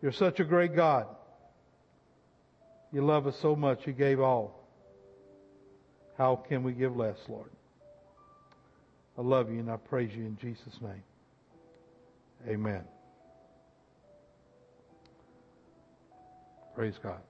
You're 0.02 0.12
such 0.12 0.40
a 0.40 0.44
great 0.44 0.76
God. 0.76 1.06
You 2.92 3.02
love 3.02 3.26
us 3.26 3.34
so 3.40 3.56
much, 3.56 3.86
you 3.86 3.94
gave 3.94 4.20
all. 4.20 4.62
How 6.18 6.36
can 6.36 6.62
we 6.62 6.72
give 6.72 6.98
less, 6.98 7.16
Lord? 7.30 7.50
I 9.16 9.22
love 9.22 9.50
you 9.50 9.58
and 9.60 9.70
I 9.70 9.76
praise 9.76 10.14
you 10.14 10.26
in 10.26 10.36
Jesus' 10.36 10.78
name. 10.82 11.02
Amen. 12.46 12.84
Praise 16.74 16.98
God. 17.02 17.20